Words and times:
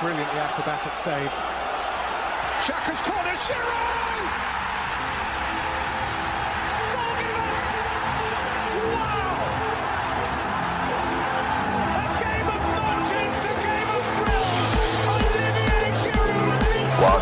Brilliantly 0.00 0.40
acrobatic 0.40 0.92
save. 1.02 1.30
Xhaka's 2.64 3.00
corner, 3.00 3.32
Giroud! 3.46 4.05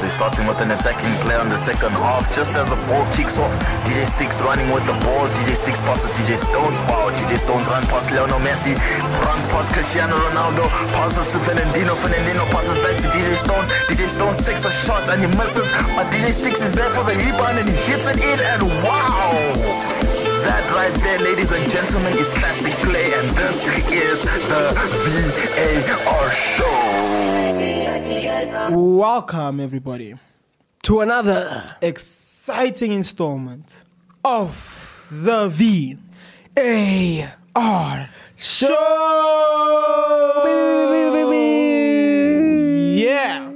They're 0.05 0.12
starting 0.12 0.46
with 0.46 0.61
an 0.61 0.71
attacking 0.71 1.16
play 1.25 1.34
on 1.34 1.48
the 1.48 1.57
second 1.57 1.96
half. 1.96 2.29
Just 2.29 2.52
as 2.52 2.68
the 2.68 2.77
ball 2.93 3.09
kicks 3.16 3.39
off, 3.39 3.48
DJ 3.89 4.05
Sticks 4.05 4.43
running 4.43 4.69
with 4.69 4.84
the 4.84 4.93
ball. 5.00 5.25
DJ 5.41 5.57
Sticks 5.57 5.80
passes 5.80 6.11
DJ 6.11 6.37
Stones. 6.37 6.77
Wow, 6.93 7.09
DJ 7.09 7.38
Stones 7.38 7.66
run 7.69 7.82
past 7.88 8.11
Lionel 8.12 8.38
Messi, 8.45 8.77
runs 9.25 9.46
past 9.48 9.73
Cristiano 9.73 10.12
Ronaldo, 10.12 10.69
passes 10.93 11.32
to 11.32 11.38
Fernandinho. 11.38 11.96
Fernandinho 11.96 12.45
passes 12.52 12.77
back 12.84 13.01
to 13.01 13.09
DJ 13.16 13.32
Stones. 13.34 13.70
DJ 13.88 14.06
Stones 14.06 14.45
takes 14.45 14.66
a 14.66 14.70
shot 14.70 15.09
and 15.09 15.23
he 15.24 15.29
misses, 15.41 15.65
but 15.96 16.12
DJ 16.12 16.34
Sticks 16.34 16.60
is 16.60 16.74
there 16.74 16.91
for 16.91 17.02
the 17.05 17.16
rebound 17.16 17.57
and 17.57 17.68
he 17.71 17.74
hits 17.88 18.07
it 18.07 18.21
in. 18.21 18.38
And 18.45 18.62
wow! 18.84 19.73
That 20.45 20.65
right 20.75 20.93
there, 21.03 21.19
ladies 21.21 21.53
and 21.53 21.71
gentlemen, 21.71 22.12
is 22.19 22.29
classic 22.33 22.75
play, 22.75 23.15
and 23.15 23.29
this 23.30 23.65
is 23.91 24.25
the 24.25 24.75
VAR 26.05 26.30
show. 26.30 26.69
Welcome, 28.77 29.61
everybody, 29.61 30.16
to 30.83 31.01
another 31.01 31.77
exciting 31.80 32.93
installment 32.93 33.73
of 34.23 35.07
the 35.11 35.49
V 35.49 35.97
A 36.59 37.30
R 37.57 38.11
show. 38.37 38.69
Yeah. 42.95 43.51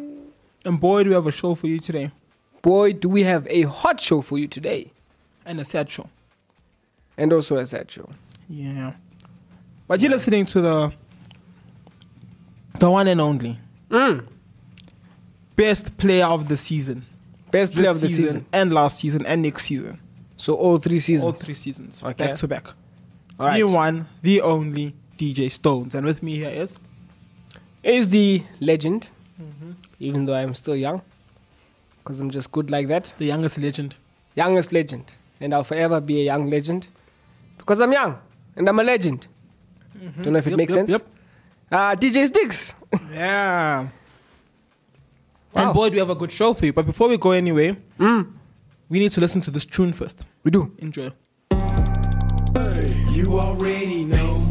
And 0.64 0.80
boy, 0.80 1.04
do 1.04 1.10
we 1.10 1.14
have 1.14 1.26
a 1.26 1.32
show 1.32 1.54
for 1.54 1.66
you 1.66 1.80
today, 1.80 2.12
Boy, 2.62 2.94
do 2.94 3.08
we 3.10 3.24
have 3.24 3.46
a 3.48 3.62
hot 3.62 4.00
show 4.00 4.22
for 4.22 4.38
you 4.38 4.48
today, 4.48 4.92
and 5.44 5.60
a 5.60 5.66
sad 5.66 5.90
show. 5.90 6.08
And 7.18 7.32
also 7.32 7.62
show. 7.88 8.08
Yeah. 8.48 8.94
But 9.86 10.00
you're 10.00 10.10
listening 10.10 10.46
to 10.46 10.60
the 10.62 10.92
the 12.78 12.90
one 12.90 13.08
and 13.08 13.20
only 13.20 13.58
Mm. 13.90 14.26
best 15.56 15.96
player 15.96 16.26
of 16.26 16.48
the 16.48 16.56
season. 16.56 17.04
Best 17.50 17.72
player 17.72 17.92
This 17.94 17.96
of 17.96 18.00
the 18.02 18.08
season. 18.08 18.46
and 18.52 18.72
last 18.72 19.00
season 19.00 19.24
and 19.26 19.42
next 19.42 19.64
season. 19.64 19.98
So 20.36 20.54
all 20.54 20.78
three 20.78 21.00
seasons. 21.00 21.24
All 21.24 21.32
three 21.32 21.54
seasons. 21.54 22.02
Okay. 22.02 22.26
Back 22.28 22.36
to 22.36 22.48
back. 22.48 22.66
All 23.40 23.46
right. 23.46 23.56
The 23.66 23.72
one, 23.72 24.06
the 24.22 24.40
only 24.42 24.94
DJ 25.18 25.48
Stones. 25.50 25.94
And 25.94 26.06
with 26.06 26.22
me 26.22 26.36
here 26.36 26.50
is 26.50 26.78
Is 27.82 28.08
the 28.08 28.42
legend, 28.60 29.08
Mm-hmm. 29.40 29.70
even 30.00 30.26
though 30.26 30.34
I'm 30.34 30.54
still 30.54 30.76
young, 30.76 31.00
because 31.98 32.20
I'm 32.20 32.30
just 32.30 32.50
good 32.52 32.70
like 32.70 32.88
that. 32.88 33.14
the 33.18 33.24
youngest 33.26 33.56
legend. 33.58 33.96
Youngest 34.34 34.72
legend, 34.72 35.12
and 35.40 35.54
I'll 35.54 35.64
forever 35.64 36.00
be 36.00 36.20
a 36.20 36.24
young 36.24 36.50
legend 36.50 36.88
because 37.68 37.80
I'm 37.82 37.92
young 37.92 38.18
and 38.56 38.66
I'm 38.66 38.78
a 38.78 38.82
legend. 38.82 39.26
Don't 40.22 40.32
know 40.32 40.38
if 40.38 40.46
it 40.46 40.50
Yep, 40.50 40.56
makes 40.58 40.74
yep, 40.74 40.78
sense. 40.88 40.90
yep. 40.90 41.06
Uh, 41.70 41.94
DJ 41.96 42.26
Sticks. 42.26 42.74
Yeah. 43.12 43.88
Wow. 45.52 45.64
And 45.64 45.74
boy, 45.74 45.88
do 45.90 45.94
we 45.94 45.98
have 45.98 46.08
a 46.10 46.14
good 46.14 46.32
show 46.32 46.54
for 46.54 46.64
you. 46.66 46.72
But 46.72 46.86
before 46.86 47.08
we 47.08 47.18
go 47.18 47.32
anyway, 47.32 47.76
Mm. 47.98 48.32
we 48.88 48.98
need 49.00 49.12
to 49.12 49.20
listen 49.20 49.40
to 49.42 49.50
this 49.50 49.66
tune 49.66 49.92
first. 49.92 50.22
We 50.44 50.50
do. 50.50 50.72
Enjoy. 50.78 51.10
You 53.10 53.24
already 53.38 54.04
know. 54.04 54.47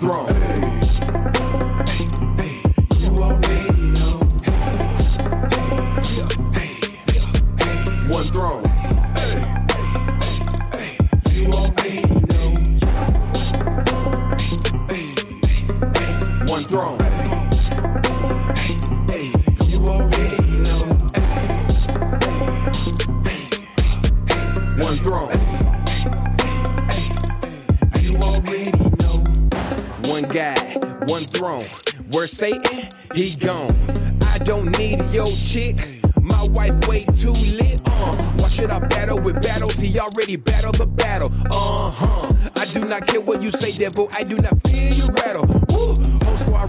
Throne. 0.00 0.59
Satan, 32.40 32.88
he 33.14 33.32
gone. 33.32 33.68
I 34.22 34.38
don't 34.38 34.74
need 34.78 35.02
your 35.12 35.26
chick. 35.26 35.76
My 36.22 36.44
wife 36.44 36.88
way 36.88 37.00
too 37.00 37.32
lit. 37.32 37.82
Uh, 37.84 38.16
why 38.38 38.48
should 38.48 38.70
I 38.70 38.78
battle 38.78 39.22
with 39.22 39.42
battles? 39.42 39.76
He 39.76 39.94
already 39.98 40.36
battled 40.36 40.76
the 40.76 40.86
battle. 40.86 41.28
Uh 41.52 41.90
huh. 41.94 42.50
I 42.56 42.64
do 42.72 42.88
not 42.88 43.06
care 43.06 43.20
what 43.20 43.42
you 43.42 43.50
say, 43.50 43.72
devil. 43.72 44.08
I 44.14 44.22
do 44.22 44.36
not 44.36 44.56
fear 44.62 44.90
you 44.90 45.06
rattle. 45.08 45.59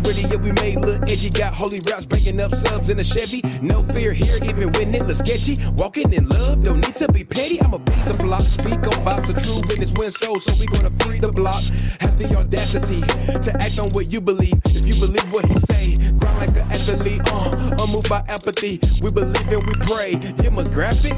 Ready, 0.05 0.21
yeah, 0.21 0.37
we 0.37 0.51
made 0.53 0.77
look 0.85 1.03
edgy. 1.03 1.29
Got 1.29 1.53
holy 1.53 1.79
raps 1.89 2.05
breaking 2.05 2.41
up 2.41 2.53
subs 2.53 2.89
in 2.89 2.99
a 2.99 3.03
Chevy. 3.03 3.41
No 3.61 3.83
fear 3.93 4.13
here, 4.13 4.37
even 4.43 4.71
when 4.73 4.93
it 4.95 5.05
looks 5.05 5.19
sketchy. 5.19 5.61
Walking 5.77 6.11
in 6.13 6.27
love, 6.27 6.63
don't 6.63 6.81
need 6.81 6.95
to 6.95 7.11
be 7.11 7.23
petty. 7.23 7.61
I'ma 7.61 7.77
beat 7.77 8.03
the 8.05 8.17
block, 8.23 8.47
speak 8.47 8.81
about 8.97 9.25
the 9.27 9.33
true 9.33 9.61
witness 9.69 9.93
win 9.97 10.09
soul. 10.09 10.39
So 10.39 10.53
we 10.59 10.65
gonna 10.65 10.89
free 11.01 11.19
the 11.19 11.31
block. 11.31 11.63
Have 12.01 12.17
the 12.17 12.35
audacity 12.37 13.01
to 13.01 13.51
act 13.61 13.79
on 13.79 13.89
what 13.91 14.11
you 14.11 14.21
believe. 14.21 14.59
If 14.65 14.87
you 14.87 14.95
believe 14.99 15.27
what 15.31 15.45
he 15.45 15.53
say, 15.69 15.95
grind 16.17 16.39
like 16.39 16.57
an 16.57 16.71
athlete. 16.71 17.21
Uh, 17.31 17.77
unmoved 17.85 18.09
by 18.09 18.19
apathy. 18.29 18.79
We 19.01 19.09
believe 19.13 19.47
and 19.53 19.63
we 19.67 19.73
pray. 19.85 20.15
Demographic, 20.41 21.17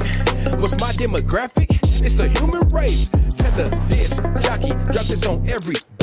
what's 0.60 0.74
my 0.80 0.92
demographic? 1.00 1.66
It's 2.04 2.14
the 2.14 2.28
human 2.28 2.68
race. 2.68 3.08
Tether 3.08 3.64
this, 3.88 4.20
jockey, 4.44 4.70
drop 4.92 5.06
this 5.08 5.26
on 5.26 5.40
everybody. 5.48 5.93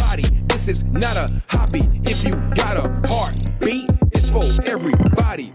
This 0.64 0.78
is 0.78 0.84
not 0.84 1.18
a 1.18 1.28
hobby. 1.50 1.90
If 2.04 2.24
you 2.24 2.34
got 2.54 2.78
a 2.78 3.08
heartbeat, 3.08 3.92
it's 4.12 4.30
for 4.30 4.44
everybody. 4.70 5.48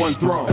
One 0.00 0.14
throne. 0.14 0.51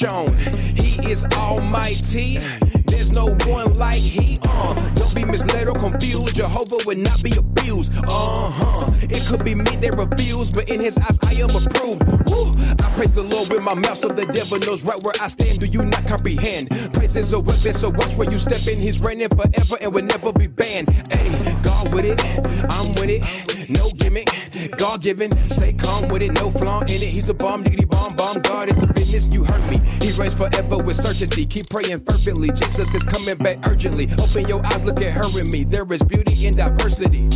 Shown. 0.00 0.34
He 0.76 0.96
is 1.12 1.26
almighty. 1.36 2.38
There's 2.86 3.12
no 3.12 3.34
one 3.44 3.74
like 3.74 4.00
he. 4.00 4.38
Uh, 4.48 4.88
don't 4.94 5.14
be 5.14 5.26
misled 5.26 5.68
or 5.68 5.74
confused. 5.74 6.36
Jehovah 6.36 6.78
would 6.86 6.96
not 6.96 7.22
be 7.22 7.32
abused. 7.36 7.92
Uh 7.94 8.50
huh. 8.50 8.92
It 9.02 9.26
could 9.26 9.44
be 9.44 9.54
me 9.54 9.76
that 9.76 9.96
refused, 9.98 10.54
but 10.54 10.70
in 10.72 10.80
his 10.80 10.96
eyes 10.98 11.18
I 11.26 11.34
am 11.34 11.50
approved. 11.50 12.30
Woo. 12.30 12.69
I 13.00 13.04
praise 13.04 13.14
the 13.14 13.22
Lord 13.22 13.48
with 13.48 13.62
my 13.62 13.72
mouth, 13.72 13.96
so 13.96 14.08
the 14.08 14.26
devil 14.26 14.60
knows 14.60 14.82
right 14.84 15.00
where 15.00 15.14
I 15.22 15.28
stand. 15.28 15.60
Do 15.60 15.72
you 15.72 15.86
not 15.86 16.04
comprehend? 16.04 16.68
Praise 16.92 17.16
is 17.16 17.32
a 17.32 17.40
weapon, 17.40 17.72
so 17.72 17.88
watch 17.88 18.12
where 18.14 18.30
you 18.30 18.38
step 18.38 18.60
in. 18.68 18.76
He's 18.76 19.00
reigning 19.00 19.30
forever 19.30 19.80
and 19.80 19.94
will 19.94 20.04
never 20.04 20.34
be 20.34 20.48
banned. 20.52 20.92
Hey, 21.08 21.32
God 21.64 21.94
with 21.94 22.04
it, 22.04 22.20
I'm 22.68 22.88
with 23.00 23.08
it. 23.08 23.24
No 23.72 23.88
gimmick, 23.96 24.28
God 24.76 25.00
given. 25.00 25.32
Stay 25.32 25.72
calm 25.72 26.08
with 26.12 26.20
it, 26.20 26.32
no 26.32 26.50
flaw 26.50 26.82
in 26.92 27.00
it. 27.00 27.08
He's 27.08 27.30
a 27.30 27.32
bomb, 27.32 27.62
diggity 27.64 27.86
bomb, 27.86 28.12
bomb. 28.20 28.40
God 28.40 28.68
is 28.68 28.82
a 28.82 28.86
business, 28.86 29.32
you 29.32 29.44
heard 29.44 29.64
me. 29.70 29.80
He 30.04 30.12
reigns 30.12 30.34
forever 30.34 30.76
with 30.84 31.00
certainty. 31.00 31.46
Keep 31.46 31.72
praying 31.72 32.04
fervently. 32.04 32.52
Jesus 32.52 32.92
is 32.92 33.04
coming 33.04 33.38
back 33.38 33.64
urgently. 33.64 34.12
Open 34.20 34.44
your 34.44 34.60
eyes, 34.66 34.84
look 34.84 35.00
at 35.00 35.16
her 35.16 35.24
and 35.40 35.48
me. 35.48 35.64
There 35.64 35.90
is 35.90 36.04
beauty 36.04 36.44
in 36.44 36.52
diversity. 36.52 37.30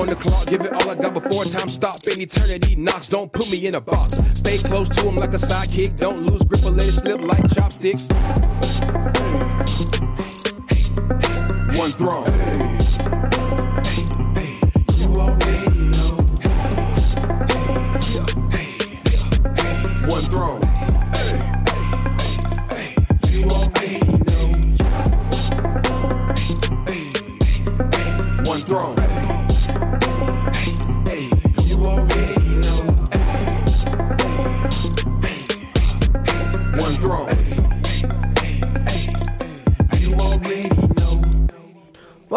On 0.00 0.08
the 0.08 0.16
clock, 0.16 0.46
give 0.46 0.60
it 0.62 0.72
all 0.72 0.90
I 0.90 0.94
got 0.94 1.14
before 1.14 1.44
time 1.44 1.68
stop. 1.68 1.96
And 2.10 2.20
eternity 2.20 2.76
knocks, 2.76 3.08
don't 3.08 3.32
put 3.32 3.48
me 3.50 3.66
in 3.66 3.74
a 3.74 3.80
box. 3.80 4.22
Stay 4.34 4.58
close 4.58 4.88
to 4.88 5.08
him 5.08 5.16
like 5.16 5.32
a 5.32 5.38
sidekick. 5.38 5.98
Don't 5.98 6.26
lose 6.26 6.42
grip 6.42 6.64
or 6.64 6.70
let 6.70 6.88
it 6.88 6.94
slip 6.94 7.20
like 7.20 7.48
chopsticks. 7.54 8.08
one 11.78 11.92
throne. 11.92 12.81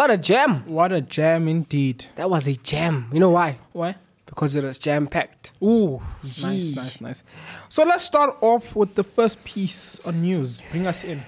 What 0.06 0.14
a 0.14 0.18
jam. 0.20 0.64
What 0.68 0.92
a 0.92 1.02
jam 1.02 1.48
indeed. 1.48 2.06
That 2.16 2.30
was 2.30 2.48
a 2.48 2.54
jam. 2.54 3.10
You 3.12 3.20
know 3.20 3.32
why? 3.32 3.58
Why? 3.74 3.96
Because 4.28 4.56
it 4.56 4.64
was 4.64 4.78
jam 4.78 5.08
packed. 5.08 5.52
Ooh, 5.64 6.00
nice, 6.24 6.44
Yee. 6.44 6.76
nice, 6.76 7.02
nice. 7.02 7.24
So 7.70 7.82
let's 7.84 8.04
start 8.06 8.38
off 8.42 8.76
with 8.76 8.94
the 8.94 9.04
first 9.04 9.44
piece 9.44 10.00
on 10.06 10.22
news. 10.22 10.62
Bring 10.70 10.86
us 10.86 11.04
in. 11.04 11.24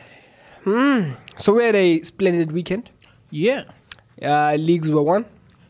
So 1.40 1.56
we 1.56 1.64
had 1.64 1.74
a 1.74 2.04
splendid 2.04 2.52
weekend. 2.52 2.92
Yeah. 3.32 3.64
Uh, 4.22 4.54
leagues 4.60 4.92
were 4.92 5.02
won. 5.02 5.26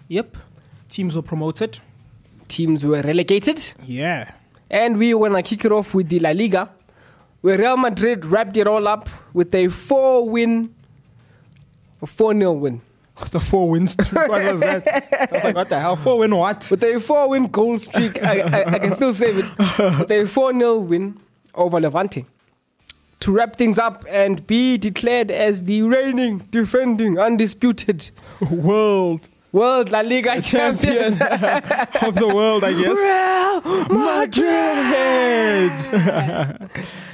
Yep. 0.10 0.36
Teams 0.90 1.16
were 1.16 1.22
promoted. 1.22 1.80
Teams 2.50 2.84
were 2.84 3.02
relegated. 3.04 3.72
Yeah. 3.86 4.32
And 4.70 4.98
we 4.98 5.14
want 5.14 5.34
to 5.36 5.44
kick 5.44 5.64
it 5.64 5.72
off 5.72 5.94
with 5.94 6.10
the 6.10 6.20
La 6.20 6.32
Liga, 6.32 6.70
where 7.40 7.58
Real 7.58 7.78
Madrid 7.78 8.26
wrapped 8.26 8.58
it 8.58 8.68
all 8.68 8.86
up 8.86 9.08
with 9.32 9.56
a 9.56 9.70
four 9.70 10.28
win, 10.30 10.76
a 12.02 12.06
4 12.06 12.34
0 12.34 12.52
win. 12.52 12.82
The 13.32 13.40
four 13.40 13.70
wins. 13.70 13.96
what 14.12 14.30
was 14.30 14.60
that? 14.60 14.88
I 15.32 15.36
was 15.36 15.44
like, 15.44 15.56
what 15.56 15.70
the 15.70 15.80
hell? 15.80 15.96
Four 15.96 16.20
win 16.20 16.36
what? 16.36 16.70
With 16.70 16.84
a 16.84 17.00
four 17.00 17.30
win 17.30 17.48
goal 17.48 17.78
streak, 17.78 18.22
I, 18.24 18.40
I, 18.42 18.74
I 18.74 18.80
can 18.80 18.94
still 18.94 19.12
save 19.14 19.38
it. 19.40 19.50
With 19.58 20.12
a 20.12 20.26
4 20.28 20.54
0 20.54 20.78
win 20.78 21.20
over 21.56 21.80
Levante. 21.80 22.26
To 23.22 23.32
wrap 23.32 23.56
things 23.56 23.80
up 23.80 24.06
and 24.08 24.46
be 24.46 24.78
declared 24.78 25.32
as 25.32 25.64
the 25.64 25.82
reigning, 25.82 26.40
defending, 26.52 27.18
undisputed 27.18 28.12
World 28.52 29.28
World 29.52 29.90
La 29.90 30.02
Liga 30.02 30.40
champions. 30.42 31.14
of 31.14 32.14
the 32.16 32.28
world, 32.32 32.64
I 32.64 32.74
guess. 32.74 32.96
Real 32.96 33.88
Madrid. 33.98 35.74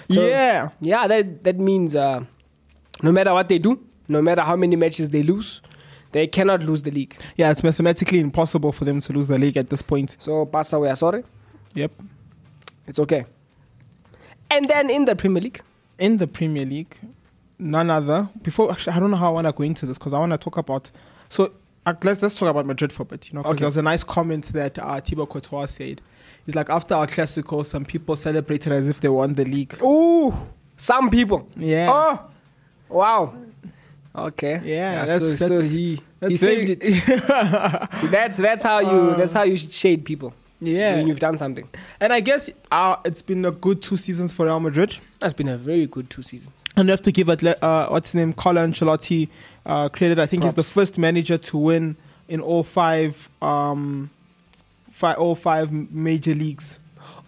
So- 0.09 0.27
yeah. 0.27 0.69
Yeah, 0.81 1.07
that 1.07 1.43
that 1.45 1.57
means 1.57 1.95
uh, 1.95 2.23
no 3.01 3.11
matter 3.11 3.33
what 3.33 3.47
they 3.47 3.59
do, 3.59 3.79
no 4.09 4.21
matter 4.21 4.41
how 4.41 4.55
many 4.57 4.75
matches 4.75 5.09
they 5.09 5.23
lose, 5.23 5.61
they 6.13 6.27
cannot 6.27 6.63
lose 6.63 6.83
the 6.83 6.91
league. 6.91 7.15
Yeah, 7.35 7.51
it's 7.51 7.63
mathematically 7.63 8.19
impossible 8.19 8.71
for 8.71 8.85
them 8.85 9.01
to 9.01 9.13
lose 9.13 9.27
the 9.27 9.37
league 9.37 9.57
at 9.57 9.69
this 9.69 9.81
point. 9.81 10.15
So 10.19 10.45
Barca, 10.45 10.79
we 10.79 10.87
are 10.87 10.95
sorry. 10.95 11.23
Yep. 11.75 11.91
It's 12.87 12.99
okay. 12.99 13.25
And 14.51 14.65
then 14.65 14.89
in 14.89 15.05
the 15.05 15.15
Premier 15.15 15.41
League, 15.41 15.61
In 15.97 16.17
the 16.17 16.27
Premier 16.27 16.65
League, 16.65 16.95
none 17.59 17.89
other. 17.89 18.29
Before, 18.41 18.71
actually, 18.71 18.93
I 18.93 18.99
don't 18.99 19.11
know 19.11 19.17
how 19.17 19.27
I 19.27 19.31
want 19.31 19.47
to 19.47 19.53
go 19.53 19.63
into 19.63 19.85
this 19.85 19.97
because 19.97 20.13
I 20.13 20.19
want 20.19 20.31
to 20.31 20.37
talk 20.37 20.57
about. 20.57 20.91
So 21.29 21.51
uh, 21.85 21.93
let's 22.03 22.21
let's 22.21 22.35
talk 22.35 22.49
about 22.49 22.65
Madrid 22.65 22.91
for 22.93 23.03
a 23.03 23.05
bit. 23.05 23.29
You 23.29 23.35
know, 23.35 23.41
because 23.41 23.53
Okay. 23.53 23.59
there 23.59 23.67
was 23.67 23.77
a 23.77 23.81
nice 23.81 24.03
comment 24.03 24.45
that 24.53 24.77
uh, 24.79 25.01
Thibaut 25.01 25.29
Courtois 25.29 25.65
said. 25.67 26.01
He's 26.45 26.55
like, 26.55 26.69
after 26.69 26.93
our 26.95 27.07
Classico, 27.07 27.65
some 27.65 27.85
people 27.85 28.15
celebrated 28.17 28.73
as 28.73 28.89
if 28.89 28.99
they 28.99 29.07
won 29.09 29.33
the 29.33 29.45
league. 29.45 29.75
ooh, 29.81 30.33
some 30.77 31.09
people. 31.09 31.47
Yeah. 31.55 31.87
Oh, 31.89 32.29
wow. 32.89 33.33
Okay. 34.15 34.61
Yeah, 34.63 35.05
so, 35.05 35.19
that's- 35.19 35.39
so 35.39 35.47
that's- 35.49 35.69
he 35.69 35.95
he 35.95 36.01
That's 36.19 36.39
saved 36.39 36.69
it. 36.69 36.83
See, 37.97 38.07
that's 38.07 38.37
that's 38.37 38.63
how 38.63 38.79
you 38.79 39.15
that's 39.15 39.33
how 39.33 39.43
you 39.43 39.57
shade 39.57 40.05
people 40.05 40.33
Yeah. 40.61 40.95
when 40.95 41.07
you've 41.07 41.19
done 41.19 41.37
something. 41.37 41.67
And 41.99 42.13
I 42.13 42.19
guess 42.21 42.49
uh, 42.71 42.95
it's 43.05 43.21
been 43.21 43.43
a 43.45 43.51
good 43.51 43.81
two 43.81 43.97
seasons 43.97 44.31
for 44.31 44.45
Real 44.45 44.59
Madrid. 44.59 44.95
That's 45.19 45.33
been 45.33 45.49
a 45.49 45.57
very 45.57 45.87
good 45.87 46.09
two 46.09 46.21
seasons. 46.21 46.55
And 46.75 46.87
we 46.87 46.91
have 46.91 47.01
to 47.03 47.11
give 47.11 47.29
it, 47.29 47.43
uh, 47.43 47.87
what's 47.89 48.09
his 48.09 48.15
name, 48.15 48.33
Carlo 48.33 48.65
Ancelotti 48.65 49.29
uh, 49.65 49.89
credit. 49.89 50.17
I 50.19 50.25
think 50.25 50.43
he's 50.43 50.53
the 50.55 50.63
first 50.63 50.97
manager 50.97 51.37
to 51.37 51.57
win 51.57 51.95
in 52.27 52.39
all 52.39 52.63
five, 52.63 53.29
um, 53.41 54.09
fi- 54.91 55.13
all 55.13 55.35
five 55.35 55.71
major 55.71 56.33
leagues. 56.33 56.79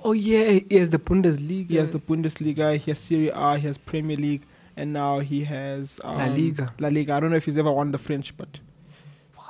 Oh 0.03 0.13
yeah, 0.13 0.59
he 0.69 0.75
has 0.77 0.89
the 0.91 0.99
Bundesliga. 0.99 1.69
He 1.69 1.75
has 1.77 1.91
the 1.91 1.99
Bundesliga, 1.99 2.77
he 2.77 2.91
has 2.91 2.99
Serie 2.99 3.29
A, 3.33 3.57
he 3.57 3.67
has 3.67 3.77
Premier 3.77 4.15
League, 4.17 4.43
and 4.77 4.93
now 4.93 5.19
he 5.19 5.43
has 5.45 5.99
um, 6.03 6.17
La 6.17 6.25
Liga. 6.25 6.73
La 6.79 6.87
Liga. 6.89 7.13
I 7.13 7.19
don't 7.19 7.29
know 7.31 7.37
if 7.37 7.45
he's 7.45 7.57
ever 7.57 7.71
won 7.71 7.91
the 7.91 7.97
French, 7.97 8.35
but 8.37 8.59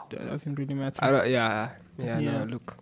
that 0.09 0.27
doesn't 0.29 0.55
really 0.55 0.73
matter. 0.75 0.99
Yeah, 1.03 1.23
yeah, 1.25 1.69
Yeah. 1.97 2.19
No, 2.19 2.43
look, 2.45 2.77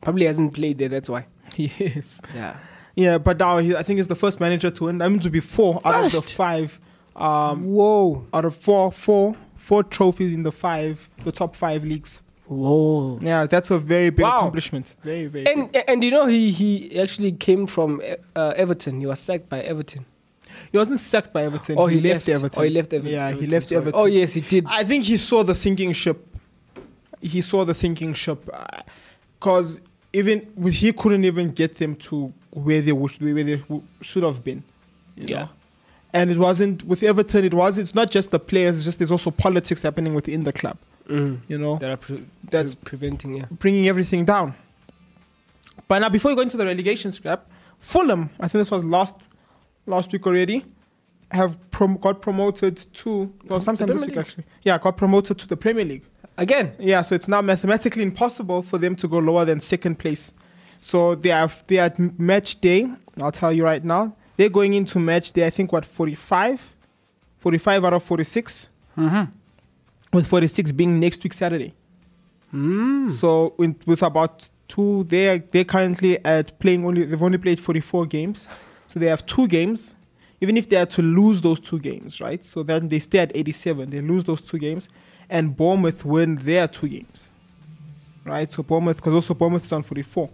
probably 0.00 0.26
hasn't 0.26 0.54
played 0.54 0.78
there. 0.78 0.88
That's 0.88 1.08
why. 1.08 1.26
yes. 1.56 2.20
Yeah. 2.34 2.56
Yeah, 2.96 3.18
but 3.18 3.38
now 3.38 3.58
he, 3.58 3.74
I 3.74 3.82
think 3.82 3.96
he's 3.98 4.08
the 4.08 4.14
first 4.14 4.38
manager 4.40 4.70
to 4.70 4.84
win. 4.84 5.02
I 5.02 5.08
mean, 5.08 5.18
to 5.20 5.30
be 5.30 5.40
four 5.40 5.80
out 5.84 6.04
of 6.06 6.12
the 6.12 6.22
five. 6.22 6.78
Um, 7.16 7.64
Whoa. 7.64 8.26
out 8.32 8.44
of 8.44 8.56
four, 8.56 8.90
four, 8.92 9.36
four 9.56 9.82
trophies 9.82 10.32
in 10.32 10.42
the 10.44 10.52
five, 10.52 11.08
the 11.24 11.32
top 11.32 11.54
five 11.56 11.84
leagues. 11.84 12.22
Whoa. 12.46 13.18
Yeah, 13.20 13.46
that's 13.46 13.70
a 13.70 13.78
very 13.78 14.10
big 14.10 14.22
Wow. 14.24 14.36
accomplishment. 14.38 14.94
Very, 15.02 15.26
very. 15.26 15.44
big. 15.44 15.56
And 15.58 15.76
and 15.88 16.04
you 16.04 16.10
know 16.10 16.26
he 16.26 16.50
he 16.52 17.00
actually 17.00 17.32
came 17.32 17.66
from 17.66 18.00
uh, 18.36 18.52
Everton. 18.56 19.00
He 19.00 19.06
was 19.06 19.18
sacked 19.20 19.48
by 19.48 19.60
Everton. 19.60 20.06
He 20.72 20.78
wasn't 20.78 21.00
sacked 21.00 21.32
by 21.32 21.44
Everton. 21.44 21.76
Oh, 21.78 21.86
he, 21.86 22.00
left, 22.00 22.28
Everton. 22.28 22.58
Oh, 22.58 22.62
he 22.62 22.70
left 22.70 22.92
Everton. 22.92 23.12
Yeah, 23.12 23.30
he 23.32 23.46
left 23.46 23.66
sorry. 23.68 23.80
Everton. 23.80 24.00
Oh 24.00 24.06
yes, 24.06 24.32
he 24.32 24.40
did. 24.40 24.66
I 24.68 24.84
think 24.84 25.04
he 25.04 25.16
saw 25.16 25.42
the 25.42 25.54
sinking 25.54 25.92
ship. 25.92 26.26
He 27.20 27.40
saw 27.40 27.64
the 27.64 27.74
sinking 27.74 28.14
ship, 28.14 28.48
because 29.38 29.80
even 30.12 30.46
he 30.70 30.92
couldn't 30.92 31.24
even 31.24 31.52
get 31.52 31.76
them 31.76 31.96
to 31.96 32.32
where 32.50 32.80
they 32.82 32.92
would, 32.92 33.12
where 33.20 33.44
they 33.44 33.62
should 34.02 34.22
have 34.22 34.44
been. 34.44 34.62
you 35.16 35.26
Yeah. 35.28 35.38
know. 35.44 35.48
And 36.12 36.30
it 36.30 36.38
wasn't 36.38 36.84
with 36.84 37.02
Everton. 37.02 37.44
It 37.44 37.54
was. 37.54 37.76
It's 37.78 37.94
not 37.94 38.10
just 38.10 38.30
the 38.30 38.38
players. 38.38 38.76
It's 38.76 38.84
just 38.84 38.98
there's 38.98 39.10
also 39.10 39.30
politics 39.32 39.82
happening 39.82 40.14
within 40.14 40.44
the 40.44 40.52
club. 40.52 40.76
Mm. 41.08 41.40
You 41.48 41.58
know. 41.58 41.76
That 41.78 41.90
are 41.90 41.96
pre- 41.96 42.24
That's- 42.50 42.74
pre- 42.74 42.84
preventing. 42.90 43.36
Yeah. 43.38 43.46
bringing 43.50 43.88
everything 43.88 44.24
down. 44.24 44.54
But 45.88 45.98
now, 46.00 46.08
before 46.08 46.30
we 46.30 46.36
go 46.36 46.42
into 46.42 46.56
the 46.56 46.64
relegation 46.64 47.10
scrap, 47.12 47.50
Fulham, 47.80 48.30
I 48.38 48.48
think 48.48 48.60
this 48.60 48.70
was 48.70 48.84
last 48.84 49.14
last 49.86 50.12
week 50.12 50.26
already, 50.26 50.64
have 51.30 51.56
prom- 51.70 51.96
got 51.98 52.20
promoted 52.22 52.84
to, 52.94 53.32
well, 53.46 53.60
sometime 53.60 53.88
this 53.88 54.00
week 54.00 54.10
League. 54.10 54.18
actually. 54.18 54.44
Yeah, 54.62 54.78
got 54.78 54.96
promoted 54.96 55.38
to 55.38 55.46
the 55.48 55.56
Premier 55.56 55.84
League. 55.84 56.04
Again. 56.36 56.72
Yeah, 56.78 57.02
so 57.02 57.14
it's 57.14 57.28
now 57.28 57.40
mathematically 57.42 58.02
impossible 58.02 58.62
for 58.62 58.78
them 58.78 58.96
to 58.96 59.08
go 59.08 59.18
lower 59.18 59.44
than 59.44 59.60
second 59.60 59.98
place. 59.98 60.32
So 60.80 61.14
they 61.14 61.30
are 61.30 61.50
they 61.68 61.78
are 61.78 61.86
at 61.86 61.98
match 62.18 62.60
day. 62.60 62.88
I'll 63.20 63.32
tell 63.32 63.52
you 63.52 63.64
right 63.64 63.82
now. 63.84 64.14
They're 64.36 64.48
going 64.48 64.74
into 64.74 64.98
match 64.98 65.32
day. 65.32 65.46
I 65.46 65.50
think 65.50 65.72
what 65.72 65.86
45, 65.86 66.60
45 67.38 67.84
out 67.84 67.92
of 67.94 68.02
46, 68.02 68.68
Mm-hmm. 68.98 69.24
with 70.12 70.26
46 70.26 70.72
being 70.72 70.98
next 71.00 71.22
week 71.24 71.32
Saturday. 71.32 71.74
Mm. 72.52 73.10
So 73.10 73.54
in, 73.58 73.76
with 73.86 74.02
about 74.02 74.48
two, 74.68 75.04
they 75.04 75.38
they're 75.50 75.64
currently 75.64 76.24
at 76.24 76.58
playing 76.60 76.84
only. 76.84 77.04
They've 77.04 77.22
only 77.22 77.38
played 77.38 77.58
44 77.60 78.06
games, 78.06 78.48
so 78.94 79.00
they 79.00 79.06
have 79.06 79.26
two 79.26 79.48
games. 79.48 79.96
Even 80.40 80.56
if 80.56 80.68
they 80.68 80.76
are 80.76 80.86
to 80.86 81.02
lose 81.02 81.40
those 81.42 81.58
two 81.58 81.80
games, 81.80 82.20
right? 82.20 82.44
So 82.44 82.62
then 82.62 82.88
they 82.88 83.00
stay 83.00 83.18
at 83.18 83.32
87. 83.34 83.90
They 83.90 84.00
lose 84.00 84.22
those 84.24 84.40
two 84.40 84.58
games, 84.58 84.88
and 85.28 85.56
Bournemouth 85.56 86.04
win 86.04 86.36
their 86.36 86.68
two 86.68 86.86
games, 86.88 87.30
right? 88.24 88.52
So 88.52 88.62
Bournemouth, 88.62 88.96
because 88.98 89.14
also 89.14 89.34
Bournemouth 89.34 89.64
is 89.64 89.72
on 89.72 89.82
44, 89.82 90.30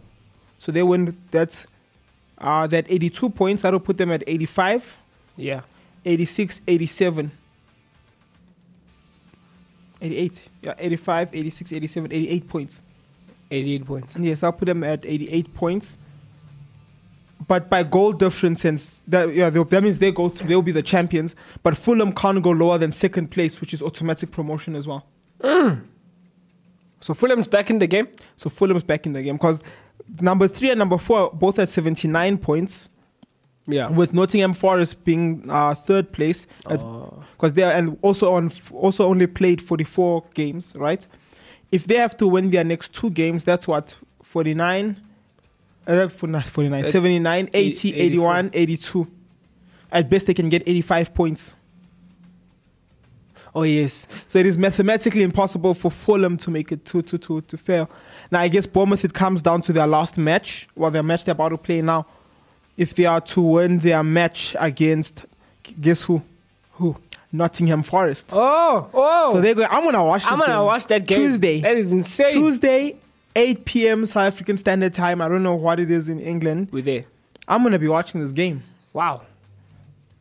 so 0.59 0.73
they 0.73 0.83
win 0.83 1.17
that. 1.31 1.65
Uh, 2.37 2.67
that 2.67 2.87
82 2.89 3.29
points, 3.31 3.63
that'll 3.63 3.79
put 3.81 3.99
them 3.99 4.11
at 4.11 4.25
85, 4.27 4.97
Yeah. 5.37 5.61
86, 6.07 6.63
87. 6.67 7.31
88. 10.01 10.49
Yeah, 10.63 10.75
85, 10.79 11.35
86, 11.35 11.73
87, 11.73 12.13
88 12.13 12.49
points. 12.49 12.83
88 13.51 13.85
points. 13.87 14.17
Yes, 14.19 14.43
I'll 14.43 14.53
put 14.53 14.67
them 14.67 14.83
at 14.85 15.05
88 15.05 15.53
points. 15.55 15.99
But 17.51 17.69
by 17.69 17.83
goal 17.83 18.13
difference, 18.13 18.61
since 18.61 19.03
that 19.09 19.35
yeah, 19.35 19.51
that 19.51 19.83
means 19.83 19.99
they 19.99 20.13
go 20.13 20.29
through, 20.29 20.47
they'll 20.47 20.63
be 20.63 20.71
the 20.71 20.85
champions. 20.85 21.35
But 21.65 21.77
Fulham 21.77 22.13
can't 22.13 22.41
go 22.45 22.51
lower 22.51 22.79
than 22.79 22.93
second 22.93 23.33
place, 23.33 23.61
which 23.61 23.75
is 23.75 23.83
automatic 23.83 24.31
promotion 24.31 24.77
as 24.77 24.87
well. 24.87 25.05
So 27.01 27.13
Fulham's 27.13 27.49
back 27.49 27.69
in 27.71 27.81
the 27.81 27.89
game. 27.89 28.07
So 28.37 28.51
Fulham's 28.51 28.85
back 28.85 29.05
in 29.05 29.15
the 29.15 29.23
game 29.23 29.35
because 29.35 29.63
number 30.21 30.47
three 30.47 30.71
and 30.71 30.79
number 30.79 30.97
four 30.97 31.19
are 31.19 31.31
both 31.33 31.59
at 31.59 31.69
79 31.71 32.39
points, 32.39 32.89
Yeah. 33.67 33.89
with 33.89 34.13
Nottingham 34.15 34.55
Forest 34.55 35.03
being 35.05 35.45
uh, 35.49 35.75
third 35.75 36.13
place 36.13 36.47
because 36.63 36.83
Oh. 36.85 37.49
they 37.49 37.65
are 37.65 37.73
and 37.73 37.99
also 38.03 38.33
on 38.33 38.53
also 38.73 39.09
only 39.09 39.27
played 39.27 39.61
44 39.61 40.23
games, 40.35 40.73
right? 40.77 41.05
If 41.73 41.87
they 41.89 41.97
have 41.97 42.17
to 42.19 42.29
win 42.29 42.51
their 42.51 42.65
next 42.65 42.93
two 42.95 43.11
games, 43.11 43.43
that's 43.43 43.67
what 43.67 43.97
49, 44.23 44.97
uh, 45.87 46.09
49, 46.09 46.43
49 46.43 46.83
That's 46.83 46.93
79, 46.93 47.51
80, 47.53 47.89
80, 47.89 48.01
81, 48.01 48.51
82. 48.53 49.07
At 49.93 50.09
best, 50.09 50.27
they 50.27 50.35
can 50.35 50.49
get 50.49 50.63
85 50.67 51.15
points. 51.15 51.57
Oh 53.55 53.63
yes. 53.63 54.07
So 54.29 54.39
it 54.39 54.47
is 54.47 54.57
mathematically 54.57 55.23
impossible 55.23 55.75
for 55.75 55.91
Fulham 55.91 56.37
to 56.39 56.51
make 56.51 56.71
it 56.71 56.85
to 56.87 57.03
to 57.03 57.19
to 57.19 57.41
to 57.41 57.59
fail. 57.59 57.91
Now 58.31 58.41
I 58.41 58.49
guess 58.49 58.67
Bournemouth 58.67 59.05
it 59.05 59.13
comes 59.13 59.43
down 59.43 59.63
to 59.63 59.73
their 59.73 59.89
last 59.89 60.17
match, 60.17 60.69
well 60.77 60.91
their 60.93 61.03
match 61.03 61.25
they're 61.25 61.33
about 61.33 61.49
to 61.49 61.59
play 61.59 61.83
now. 61.83 62.07
If 62.77 62.95
they 62.95 63.07
are 63.07 63.21
to 63.21 63.41
win 63.41 63.79
their 63.79 64.05
match 64.05 64.55
against 64.59 65.27
guess 65.81 66.05
who? 66.05 66.23
Who? 66.75 66.97
Nottingham 67.33 67.83
Forest. 67.83 68.31
Oh, 68.33 68.89
oh. 68.93 69.33
So 69.35 69.41
they 69.41 69.55
go. 69.55 69.65
I'm 69.65 69.85
gonna 69.85 70.05
watch. 70.05 70.23
This 70.23 70.33
I'm 70.33 70.39
gonna 70.39 70.65
watch 70.65 70.87
that 70.87 71.07
game 71.07 71.19
Tuesday. 71.19 71.61
That 71.61 71.77
is 71.77 71.93
insane. 71.93 72.35
Tuesday, 72.35 72.97
8 73.37 73.65
p.m. 73.65 74.07
South 74.07 74.33
African 74.33 74.57
Standard 74.57 74.93
Time. 74.95 75.21
I 75.21 75.29
don't 75.29 75.43
know 75.43 75.55
what 75.55 75.79
it 75.81 75.91
is 75.91 76.09
in 76.09 76.19
England. 76.21 76.69
We're 76.73 76.83
there. 76.83 77.05
I'm 77.49 77.63
gonna 77.63 77.79
be 77.79 77.89
watching 77.89 78.21
this 78.21 78.33
game 78.33 78.63
Wow. 78.93 79.23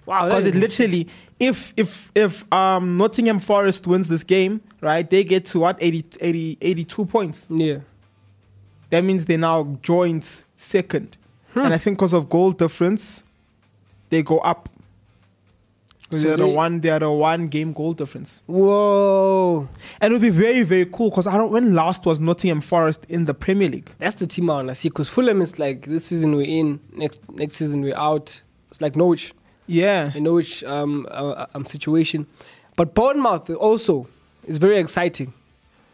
Wow. 0.06 0.26
because 0.26 0.46
it 0.46 0.56
literally, 0.56 1.08
if 1.40 1.74
if 1.78 2.12
if 2.16 2.52
um 2.54 2.98
Nottingham 2.98 3.40
Forest 3.40 3.86
wins 3.88 4.08
this 4.08 4.24
game, 4.24 4.62
right, 4.82 5.08
they 5.10 5.24
get 5.24 5.46
to 5.46 5.60
what 5.60 5.78
80, 5.80 6.06
80 6.22 6.58
82 6.62 7.06
points. 7.06 7.46
Yeah. 7.50 7.80
That 8.90 9.04
means 9.04 9.26
they 9.26 9.38
now 9.38 9.78
joined 9.84 10.28
second, 10.58 11.16
Hmm. 11.54 11.60
and 11.60 11.74
I 11.74 11.78
think 11.78 11.98
because 11.98 12.14
of 12.14 12.30
goal 12.30 12.52
difference, 12.52 13.24
they 14.10 14.24
go 14.24 14.40
up. 14.40 14.68
So 16.12 16.18
they're 16.18 16.38
the 16.38 16.48
one, 16.48 16.80
they're 16.82 17.00
the 17.00 17.12
one 17.12 17.48
game 17.50 17.72
goal 17.74 17.94
difference. 17.94 18.42
Whoa. 18.48 19.68
And 20.02 20.12
it 20.12 20.16
would 20.16 20.22
be 20.22 20.30
very, 20.30 20.64
very 20.64 20.86
cool 20.86 21.10
because 21.10 21.28
I 21.28 21.38
don't. 21.38 21.52
When 21.52 21.76
last 21.76 22.06
was 22.06 22.20
Nottingham 22.20 22.62
Forest 22.62 23.06
in 23.10 23.26
the 23.26 23.34
Premier 23.34 23.70
League? 23.70 23.92
That's 24.00 24.16
the 24.16 24.28
team 24.28 24.50
I 24.50 24.54
wanna 24.56 24.76
see 24.76 24.90
because 24.90 25.08
Fulham 25.10 25.42
is 25.42 25.60
like 25.60 25.86
this 25.86 26.06
season 26.06 26.36
we're 26.36 26.48
in, 26.48 26.80
next 26.94 27.20
next 27.30 27.56
season 27.56 27.82
we're 27.82 27.96
out. 27.98 28.42
It's 28.70 28.82
like 28.82 28.96
Norwich, 28.96 29.34
Yeah, 29.68 30.12
a 30.16 30.20
Norwich 30.20 30.64
um, 30.64 31.08
uh, 31.12 31.46
um 31.54 31.66
situation. 31.66 32.26
But 32.76 32.94
Bournemouth 32.96 33.50
also 33.52 34.08
is 34.48 34.58
very 34.58 34.78
exciting 34.78 35.34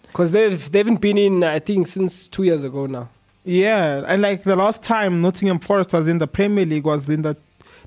because 0.08 0.32
they've 0.32 0.72
they 0.72 0.80
haven't 0.80 1.02
been 1.02 1.18
in 1.18 1.44
I 1.44 1.60
think 1.60 1.88
since 1.88 2.28
two 2.28 2.44
years 2.44 2.64
ago 2.64 2.86
now. 2.86 3.10
yeah. 3.44 4.04
And 4.08 4.22
like 4.22 4.44
the 4.44 4.56
last 4.56 4.82
time 4.82 5.22
Nottingham 5.22 5.60
Forest 5.60 5.92
was 5.94 6.08
in 6.08 6.20
the 6.20 6.28
Premier 6.28 6.66
League 6.66 6.86
was 6.86 7.10
in 7.10 7.22
the 7.24 7.36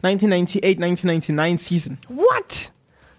1998-1999 0.03 1.59
season. 1.59 1.99
What? 2.09 2.71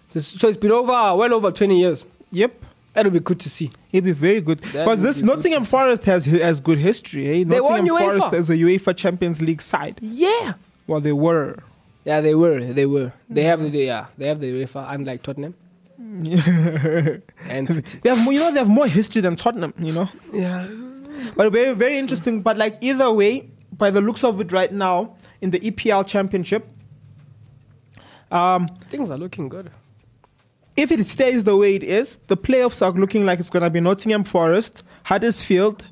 So, 0.08 0.20
so 0.20 0.48
it's 0.48 0.56
been 0.56 0.72
over 0.72 0.92
well 0.92 1.34
over 1.34 1.52
twenty 1.52 1.78
years. 1.78 2.04
Yep. 2.32 2.64
That 2.94 3.04
would 3.04 3.12
be 3.12 3.20
good 3.20 3.38
to 3.40 3.50
see. 3.50 3.70
It'd 3.92 4.04
be 4.04 4.12
very 4.12 4.40
good 4.40 4.60
because 4.60 5.02
this 5.02 5.20
be 5.20 5.26
Nottingham. 5.26 5.64
Forest 5.64 6.04
has 6.06 6.24
has 6.24 6.58
good 6.60 6.78
history. 6.78 7.42
Eh? 7.42 7.44
They 7.46 7.60
won 7.60 7.84
Nottingham 7.84 7.96
UEFA. 7.96 8.18
Forest 8.18 8.34
is 8.34 8.50
a 8.50 8.56
UEFA 8.56 8.96
Champions 8.96 9.40
League 9.40 9.62
side. 9.62 9.98
Yeah. 10.02 10.54
Well, 10.88 11.00
they 11.00 11.12
were. 11.12 11.56
Yeah, 12.04 12.20
they 12.20 12.34
were. 12.34 12.60
They 12.60 12.86
were. 12.86 13.12
They 13.28 13.44
have 13.44 13.60
the 13.60 13.78
yeah. 13.78 14.06
They 14.18 14.26
have 14.26 14.40
the 14.40 14.50
UEFA, 14.52 14.86
unlike 14.92 15.22
Tottenham 15.22 15.54
and 17.48 17.68
City. 17.70 18.00
They 18.02 18.10
have 18.10 18.24
more, 18.24 18.32
you 18.32 18.40
know, 18.40 18.50
they 18.50 18.58
have 18.58 18.68
more 18.68 18.88
history 18.88 19.22
than 19.22 19.36
Tottenham. 19.36 19.74
You 19.78 19.92
know. 19.92 20.08
Yeah. 20.32 20.66
But 21.36 21.52
very, 21.52 21.74
very 21.74 21.98
interesting. 21.98 22.40
But 22.40 22.56
like 22.56 22.78
either 22.80 23.12
way, 23.12 23.48
by 23.76 23.90
the 23.90 24.00
looks 24.00 24.24
of 24.24 24.40
it 24.40 24.50
right 24.50 24.72
now 24.72 25.14
in 25.40 25.50
the 25.50 25.60
EPL 25.60 26.06
Championship, 26.06 26.68
um, 28.30 28.68
Things 28.90 29.10
are 29.10 29.18
looking 29.18 29.48
good. 29.48 29.70
if 30.76 30.90
it 30.92 31.08
stays 31.08 31.44
the 31.44 31.56
way 31.56 31.74
it 31.74 31.82
is, 31.84 32.18
the 32.28 32.36
playoffs 32.36 32.80
are 32.82 32.92
looking 32.92 33.24
like 33.24 33.40
it's 33.40 33.50
going 33.50 33.62
to 33.62 33.70
be 33.70 33.80
Nottingham 33.80 34.24
Forest, 34.24 34.82
Huddersfield, 35.04 35.86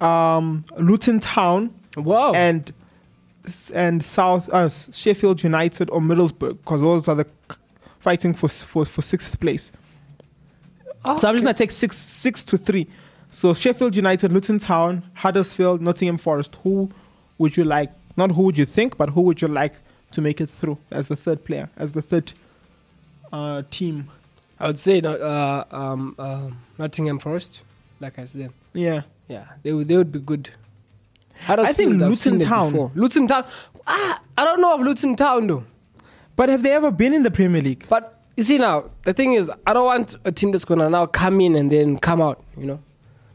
um, 0.00 0.64
Luton 0.78 1.20
Town, 1.20 1.74
Wow. 1.96 2.32
and 2.34 2.72
and 3.74 4.02
South 4.02 4.48
uh, 4.50 4.70
Sheffield 4.70 5.42
United 5.42 5.90
or 5.90 6.00
Middlesbrough, 6.00 6.58
because 6.58 6.80
those 6.80 7.08
are 7.08 7.14
the 7.14 7.26
fighting 8.00 8.32
for 8.34 8.48
for 8.48 8.84
for 8.86 9.02
sixth 9.02 9.38
place. 9.38 9.70
So 11.04 11.28
I'm 11.28 11.34
just 11.34 11.44
gonna 11.44 11.52
take 11.52 11.70
six 11.70 11.98
six 11.98 12.42
to 12.44 12.56
three. 12.56 12.88
So 13.30 13.52
Sheffield 13.52 13.96
United, 13.96 14.32
Luton 14.32 14.58
Town, 14.58 15.02
Huddersfield, 15.14 15.82
Nottingham 15.82 16.16
Forest. 16.18 16.56
Who 16.62 16.90
would 17.38 17.56
you 17.56 17.64
like? 17.64 17.90
Not 18.16 18.32
who 18.32 18.42
would 18.44 18.58
you 18.58 18.66
think, 18.66 18.96
but 18.96 19.10
who 19.10 19.22
would 19.22 19.42
you 19.42 19.48
like 19.48 19.74
to 20.12 20.20
make 20.20 20.40
it 20.40 20.48
through 20.50 20.78
as 20.90 21.08
the 21.08 21.16
third 21.16 21.44
player, 21.44 21.68
as 21.76 21.92
the 21.92 22.02
third 22.02 22.32
uh, 23.32 23.62
team? 23.70 24.10
I 24.60 24.66
would 24.68 24.78
say 24.78 25.00
not- 25.00 25.20
uh, 25.20 25.64
um, 25.70 26.14
uh, 26.18 26.50
Nottingham 26.78 27.18
Forest, 27.18 27.60
like 28.00 28.18
I 28.18 28.24
said. 28.24 28.52
Yeah, 28.72 29.02
Yeah, 29.28 29.44
they 29.62 29.72
would, 29.72 29.88
they 29.88 29.96
would 29.96 30.12
be 30.12 30.20
good. 30.20 30.50
I 31.48 31.72
think 31.72 32.00
Luton 32.00 32.38
Town. 32.40 32.90
Luton 32.94 33.26
Town. 33.26 33.44
Ah, 33.86 34.20
I 34.38 34.44
don't 34.44 34.60
know 34.60 34.74
of 34.74 34.80
Luton 34.80 35.16
Town 35.16 35.46
though. 35.46 35.64
but 36.36 36.48
have 36.48 36.62
they 36.62 36.72
ever 36.72 36.90
been 36.90 37.12
in 37.12 37.22
the 37.22 37.30
Premier 37.30 37.60
League? 37.60 37.84
But 37.88 38.20
you 38.36 38.42
see 38.44 38.58
now, 38.58 38.90
the 39.04 39.12
thing 39.12 39.34
is, 39.34 39.50
I 39.66 39.72
don't 39.72 39.84
want 39.84 40.16
a 40.24 40.32
team 40.32 40.52
that's 40.52 40.64
gonna 40.64 40.88
now 40.88 41.06
come 41.06 41.40
in 41.40 41.54
and 41.56 41.70
then 41.70 41.98
come 41.98 42.20
out. 42.22 42.42
You 42.56 42.66
know, 42.66 42.78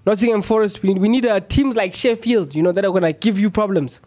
Nottingham 0.06 0.42
Forest. 0.42 0.82
We 0.82 0.94
we 0.94 1.08
need 1.10 1.26
uh, 1.26 1.40
teams 1.42 1.76
like 1.76 1.94
Sheffield. 1.94 2.56
You 2.56 2.64
know, 2.64 2.72
that 2.72 2.84
are 2.86 2.92
gonna 2.92 3.14
give 3.14 3.40
you 3.40 3.50
problems. 3.50 4.00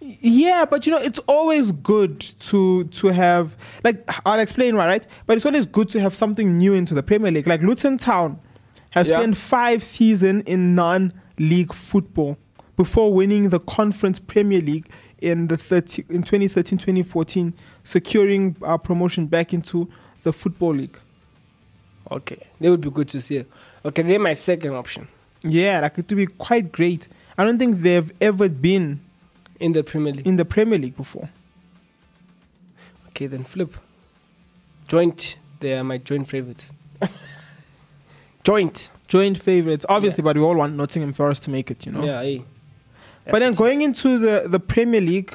Yeah, 0.00 0.66
but 0.66 0.86
you 0.86 0.92
know, 0.92 0.98
it's 0.98 1.18
always 1.20 1.72
good 1.72 2.20
to 2.20 2.84
to 2.84 3.08
have 3.08 3.56
like 3.82 4.08
I'll 4.26 4.38
explain 4.40 4.76
why, 4.76 4.86
right? 4.86 5.06
But 5.26 5.36
it's 5.36 5.46
always 5.46 5.66
good 5.66 5.88
to 5.90 6.00
have 6.00 6.14
something 6.14 6.58
new 6.58 6.74
into 6.74 6.94
the 6.94 7.02
Premier 7.02 7.30
League. 7.32 7.46
Like 7.46 7.62
Luton 7.62 7.98
Town 7.98 8.38
has 8.90 9.08
Yeah. 9.08 9.18
spent 9.18 9.36
five 9.36 9.82
seasons 9.82 10.42
in 10.46 10.74
non-league 10.74 11.72
football 11.72 12.36
before 12.76 13.12
winning 13.12 13.48
the 13.48 13.58
Conference 13.60 14.18
Premier 14.18 14.60
League 14.60 14.86
in 15.18 15.48
the 15.48 15.56
30, 15.56 16.04
in 16.10 16.22
2013-2014, 16.22 17.54
securing 17.84 18.54
uh, 18.62 18.76
promotion 18.76 19.26
back 19.26 19.54
into 19.54 19.88
the 20.24 20.32
Football 20.32 20.74
League. 20.74 20.98
Okay, 22.10 22.38
they 22.60 22.68
would 22.68 22.82
be 22.82 22.90
good 22.90 23.08
to 23.08 23.20
see. 23.22 23.44
Okay, 23.84 24.02
they're 24.02 24.18
my 24.20 24.34
second 24.34 24.74
option 24.74 25.08
Yeah, 25.42 25.80
like 25.80 25.98
it 25.98 26.08
would 26.08 26.16
be 26.16 26.26
quite 26.26 26.70
great. 26.70 27.08
I 27.38 27.44
don't 27.44 27.58
think 27.58 27.80
they've 27.80 28.12
ever 28.20 28.48
been 28.48 29.00
in 29.60 29.72
the 29.72 29.82
Premier 29.82 30.12
League. 30.12 30.26
in 30.26 30.36
the 30.36 30.44
Premier 30.44 30.78
League 30.78 30.96
before. 30.96 31.28
Okay, 33.08 33.26
then 33.26 33.44
flip. 33.44 33.74
Joint. 34.88 35.36
They 35.60 35.72
are 35.74 35.84
my 35.84 35.98
joint 35.98 36.28
favorites. 36.28 36.70
joint. 38.44 38.90
Joint 39.08 39.40
favorites, 39.40 39.86
obviously, 39.88 40.22
but 40.22 40.36
we 40.36 40.42
all 40.42 40.56
want 40.56 40.74
Nottingham 40.74 41.12
Forest 41.12 41.44
to 41.44 41.50
make 41.50 41.70
it, 41.70 41.86
you 41.86 41.92
know. 41.92 42.04
Yeah. 42.04 42.20
eh. 42.20 42.38
But 43.30 43.38
then 43.40 43.52
going 43.52 43.82
into 43.82 44.18
the, 44.18 44.44
the 44.48 44.60
Premier 44.60 45.00
League 45.00 45.32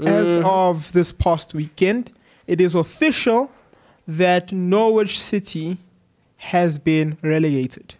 as 0.00 0.28
Mhm. 0.36 0.44
of 0.44 0.92
this 0.92 1.12
past 1.12 1.54
weekend, 1.54 2.10
it 2.46 2.60
is 2.60 2.74
official 2.74 3.50
that 4.08 4.50
Norwich 4.52 5.20
City 5.20 5.78
has 6.38 6.78
been 6.78 7.16
relegated. 7.22 7.94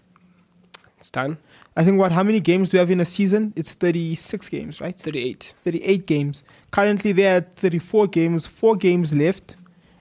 it's 0.99 1.11
done. 1.11 1.37
I 1.77 1.85
think 1.85 1.99
what 1.99 2.13
how 2.13 2.23
many 2.23 2.39
games 2.41 2.69
do 2.69 2.77
we 2.77 2.79
have 2.81 2.91
in 2.91 3.01
a 3.01 3.05
season? 3.07 3.53
It's 3.57 3.73
36 3.73 4.49
games, 4.51 4.81
right? 4.81 4.97
38. 4.99 5.55
38 5.65 6.07
games. 6.07 6.43
Currently 6.71 7.13
they're 7.13 7.37
at 7.39 7.57
34 7.57 8.09
games, 8.09 8.47
4 8.47 8.77
games 8.77 9.13
left, 9.15 9.57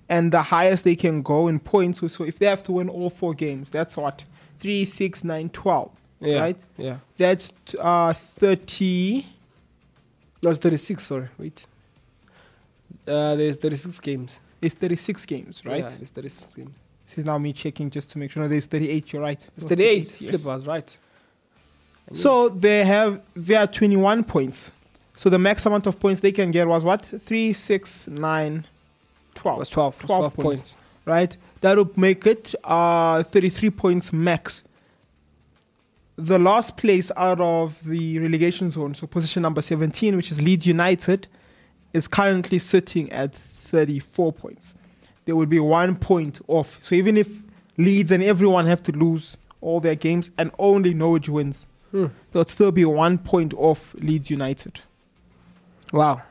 and 0.09 0.31
the 0.33 0.41
highest 0.41 0.83
they 0.83 0.95
can 0.97 1.21
go 1.21 1.47
in 1.47 1.59
points 1.59 1.99
so 2.13 2.23
if 2.25 2.39
they 2.39 2.45
have 2.45 2.63
to 2.63 2.71
win 2.73 2.89
all 2.89 3.09
4 3.09 3.33
games, 3.33 3.69
that's 3.69 3.95
what 3.95 4.23
3 4.59 4.83
6 4.85 5.23
9 5.23 5.49
12, 5.49 5.91
Yeah. 6.19 6.39
right? 6.39 6.57
Yeah. 6.77 6.97
That's 7.17 7.53
uh 7.79 8.13
30 8.13 9.25
No, 10.43 10.49
it's 10.49 10.59
36. 10.59 11.03
Sorry. 11.05 11.27
Wait. 11.37 11.65
Uh, 13.07 13.35
there's 13.35 13.57
36 13.57 13.99
games. 14.01 14.39
it's 14.61 14.75
36 14.75 15.25
games, 15.25 15.65
right? 15.65 15.83
Yeah, 15.83 15.95
there's 15.97 16.09
36 16.09 16.53
games. 16.53 16.71
This 17.07 17.17
is 17.19 17.25
now 17.25 17.37
me 17.37 17.53
checking 17.53 17.89
just 17.89 18.09
to 18.11 18.17
make 18.17 18.31
sure. 18.31 18.43
No, 18.43 18.49
there's 18.49 18.65
38. 18.67 19.11
You're 19.13 19.21
right. 19.21 19.37
It's 19.39 19.47
It 19.47 19.53
was 19.55 19.63
38. 19.65 20.21
yes. 20.21 20.31
Flip 20.41 20.45
was 20.45 20.67
right. 20.67 20.97
So 22.13 22.49
they 22.49 22.83
have 22.83 23.21
they 23.35 23.55
are 23.55 23.67
21 23.67 24.23
points. 24.25 24.71
So 25.15 25.29
the 25.29 25.39
max 25.39 25.65
amount 25.65 25.87
of 25.87 25.99
points 25.99 26.21
they 26.21 26.31
can 26.31 26.51
get 26.51 26.67
was 26.67 26.83
what? 26.83 27.05
3, 27.05 27.53
6, 27.53 28.07
9, 28.07 28.53
it 28.55 28.65
12. 29.35 29.59
was 29.59 29.69
12. 29.69 29.99
12 29.99 30.07
12, 30.07 30.33
points. 30.33 30.43
points. 30.43 30.75
Right? 31.05 31.37
That 31.61 31.77
would 31.77 31.97
make 31.97 32.25
it 32.25 32.55
uh, 32.63 33.23
33 33.23 33.69
points 33.69 34.11
max. 34.11 34.63
The 36.15 36.39
last 36.39 36.77
place 36.77 37.11
out 37.17 37.39
of 37.39 37.83
the 37.83 38.19
relegation 38.19 38.71
zone, 38.71 38.95
so 38.95 39.07
position 39.07 39.43
number 39.43 39.61
17, 39.61 40.15
which 40.15 40.31
is 40.31 40.41
Leeds 40.41 40.67
United, 40.67 41.27
is 41.93 42.07
currently 42.07 42.59
sitting 42.59 43.11
at 43.11 43.35
34 43.35 44.33
points. 44.33 44.75
There 45.25 45.35
will 45.35 45.45
be 45.45 45.59
one 45.59 45.95
point 45.95 46.41
off. 46.47 46.77
So 46.81 46.95
even 46.95 47.17
if 47.17 47.29
Leeds 47.77 48.11
and 48.11 48.23
everyone 48.23 48.67
have 48.67 48.83
to 48.83 48.91
lose 48.91 49.37
all 49.61 49.79
their 49.79 49.95
games 49.95 50.31
and 50.37 50.51
only 50.59 50.93
Norwich 50.93 51.29
wins, 51.29 51.65
There 51.91 52.09
would 52.33 52.49
still 52.49 52.71
be 52.71 52.85
one 52.85 53.17
point 53.17 53.53
off 53.55 53.93
Leeds 53.95 54.29
United. 54.29 54.81
Wow. 55.91 56.21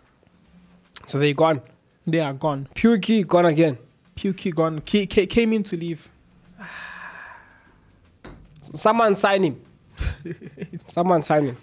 So 1.07 1.19
they're 1.19 1.35
gone. 1.35 1.61
They 2.07 2.21
are 2.21 2.33
gone. 2.33 2.69
Pukki 2.75 3.27
gone 3.27 3.47
again. 3.47 3.79
Pukki 4.17 4.55
gone. 4.55 4.81
K- 4.81 5.07
K- 5.07 5.27
came 5.27 5.53
in 5.53 5.63
to 5.65 5.77
leave. 5.77 6.09
Someone 8.75 9.15
sign 9.15 9.43
him. 9.45 9.61
Someone 10.87 11.23
sign 11.23 11.47
him. 11.47 11.57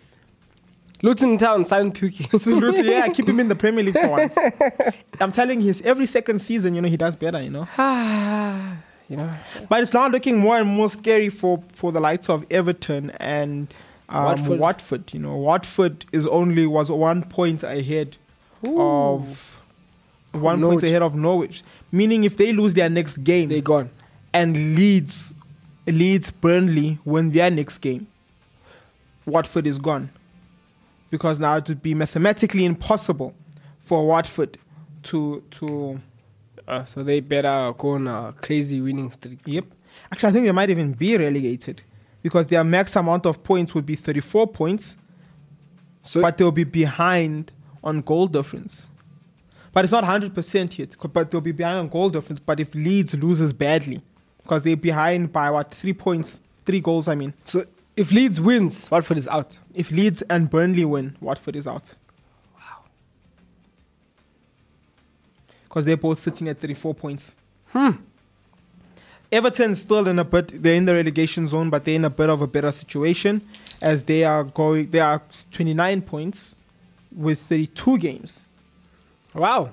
Luton 1.03 1.37
Town 1.37 1.63
sign 1.65 1.91
Pukki. 1.91 2.25
Absolutely, 2.33 2.89
yeah. 2.89 3.07
Keep 3.13 3.29
him 3.29 3.39
in 3.39 3.47
the 3.47 3.55
Premier 3.55 3.83
League 3.83 3.93
for 3.99 4.09
once. 4.09 4.35
I'm 5.19 5.31
telling 5.31 5.61
you, 5.61 5.67
his 5.67 5.81
every 5.83 6.07
second 6.07 6.39
season, 6.39 6.73
you 6.73 6.81
know, 6.81 6.89
he 6.89 6.97
does 6.97 7.15
better. 7.15 7.41
You 7.41 7.49
know. 7.51 7.67
You 9.09 9.15
know, 9.15 9.31
But 9.69 9.83
it's 9.83 9.93
now 9.93 10.09
looking 10.09 10.37
more 10.37 10.57
and 10.57 10.67
more 10.67 10.89
scary 10.89 11.29
for, 11.29 11.63
for 11.75 11.93
the 11.93 11.99
likes 12.01 12.27
of 12.27 12.45
Everton 12.51 13.11
and 13.11 13.73
um, 14.09 14.23
Watford. 14.25 14.59
Watford. 14.59 15.13
You 15.13 15.19
know, 15.19 15.35
Watford 15.35 16.05
is 16.11 16.25
only 16.27 16.65
was 16.65 16.89
one 16.91 17.23
point 17.23 17.63
ahead 17.63 18.17
of 18.65 19.59
one 20.31 20.41
point 20.41 20.59
Norwich. 20.61 20.83
ahead 20.83 21.01
of 21.01 21.15
Norwich. 21.15 21.63
Meaning, 21.91 22.23
if 22.23 22.37
they 22.37 22.53
lose 22.53 22.73
their 22.73 22.89
next 22.89 23.23
game 23.23 23.49
they're 23.49 23.61
gone. 23.61 23.89
and 24.33 24.75
Leeds 24.75 25.33
Leeds 25.85 26.31
Burnley 26.31 26.99
win 27.05 27.31
their 27.31 27.49
next 27.49 27.77
game, 27.79 28.07
Watford 29.25 29.67
is 29.67 29.77
gone. 29.77 30.09
Because 31.09 31.39
now 31.39 31.55
it 31.55 31.67
would 31.69 31.81
be 31.81 31.93
mathematically 31.93 32.65
impossible 32.65 33.33
for 33.81 34.05
Watford 34.05 34.57
to 35.03 35.41
to 35.51 35.99
Uh, 36.67 36.83
so 36.83 37.01
they 37.01 37.21
better 37.21 37.73
go 37.77 37.91
on 37.91 38.07
a 38.07 38.33
crazy 38.41 38.81
winning 38.81 39.09
streak. 39.11 39.39
Yep. 39.45 39.65
Actually, 40.11 40.29
I 40.29 40.31
think 40.33 40.45
they 40.45 40.51
might 40.51 40.69
even 40.69 40.91
be 40.91 41.15
relegated 41.17 41.81
because 42.27 42.47
their 42.47 42.61
max 42.61 42.93
amount 42.97 43.25
of 43.25 43.41
points 43.41 43.73
would 43.73 43.85
be 43.85 43.95
34 43.95 44.47
points, 44.47 44.97
So 46.01 46.21
but 46.21 46.37
they'll 46.37 46.51
be 46.51 46.65
behind 46.65 47.53
on 47.81 48.01
goal 48.01 48.27
difference. 48.27 48.87
But 49.71 49.85
it's 49.85 49.93
not 49.93 50.03
100% 50.03 50.77
yet, 50.77 50.97
but 51.13 51.31
they'll 51.31 51.39
be 51.39 51.53
behind 51.53 51.77
on 51.77 51.87
goal 51.87 52.09
difference. 52.09 52.41
But 52.41 52.59
if 52.59 52.75
Leeds 52.75 53.13
loses 53.13 53.53
badly, 53.53 54.01
because 54.43 54.63
they're 54.63 54.75
behind 54.75 55.31
by 55.31 55.49
what, 55.49 55.73
three 55.73 55.93
points, 55.93 56.41
three 56.65 56.81
goals, 56.81 57.07
I 57.07 57.15
mean. 57.15 57.33
so 57.45 57.65
if 57.95 58.11
Leeds 58.11 58.41
wins, 58.41 58.91
Watford 58.91 59.17
is 59.17 59.27
out. 59.29 59.57
If 59.73 59.89
Leeds 59.89 60.21
and 60.23 60.49
Burnley 60.49 60.83
win, 60.83 61.15
Watford 61.21 61.55
is 61.55 61.65
out. 61.65 61.95
Wow. 62.55 62.83
Because 65.63 65.85
they're 65.85 65.95
both 65.95 66.19
sitting 66.21 66.49
at 66.49 66.59
34 66.59 66.93
points. 66.93 67.35
Hmm. 67.67 67.91
Everton's 69.31 69.81
still 69.81 70.07
in 70.07 70.19
a 70.19 70.23
bit, 70.23 70.61
they're 70.63 70.75
in 70.75 70.85
the 70.85 70.93
relegation 70.93 71.47
zone, 71.47 71.69
but 71.69 71.83
they're 71.83 71.95
in 71.95 72.05
a 72.05 72.09
bit 72.09 72.29
of 72.29 72.41
a 72.41 72.47
better 72.47 72.71
situation 72.71 73.41
as 73.81 74.03
they 74.03 74.23
are 74.23 74.43
going, 74.45 74.89
they 74.91 74.99
are 75.01 75.21
29 75.51 76.01
points 76.03 76.55
with 77.15 77.41
32 77.41 77.97
games. 77.97 78.45
Wow. 79.33 79.71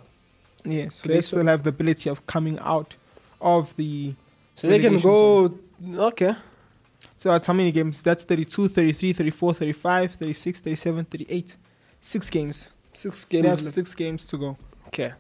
Yes, 0.65 0.97
so 0.97 1.05
Okay, 1.05 1.15
they 1.15 1.21
so- 1.21 1.37
still 1.37 1.47
have 1.47 1.63
the 1.63 1.69
ability 1.71 2.11
of 2.11 2.27
coming 2.27 2.59
out 2.59 2.97
of 3.41 3.75
the. 3.77 4.15
So 4.57 4.69
they 4.69 4.79
can 4.79 4.99
go. 5.01 5.55
Okay. 5.97 6.35
So 7.19 7.31
that's 7.31 7.47
how 7.47 7.53
many 7.53 7.71
games? 7.73 8.03
That's 8.03 8.25
32, 8.25 8.69
33, 8.69 9.13
34, 9.13 9.55
35, 9.55 10.13
36, 10.15 10.61
37, 10.61 11.05
38. 11.05 11.57
Six 12.01 12.31
games. 12.31 12.69
Six 12.93 13.25
They 13.25 13.43
games 13.43 13.49
have 13.57 13.63
left. 13.65 13.75
six 13.75 13.95
games 13.95 14.25
to 14.27 14.39
go. 14.39 14.57
Okay. 14.89 15.13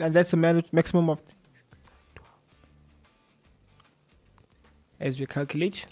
And 0.00 0.14
that's 0.14 0.32
a 0.32 0.36
man- 0.36 0.64
maximum 0.72 1.08
of 1.10 1.18
As 5.00 5.18
we 5.18 5.26
calculate, 5.26 5.86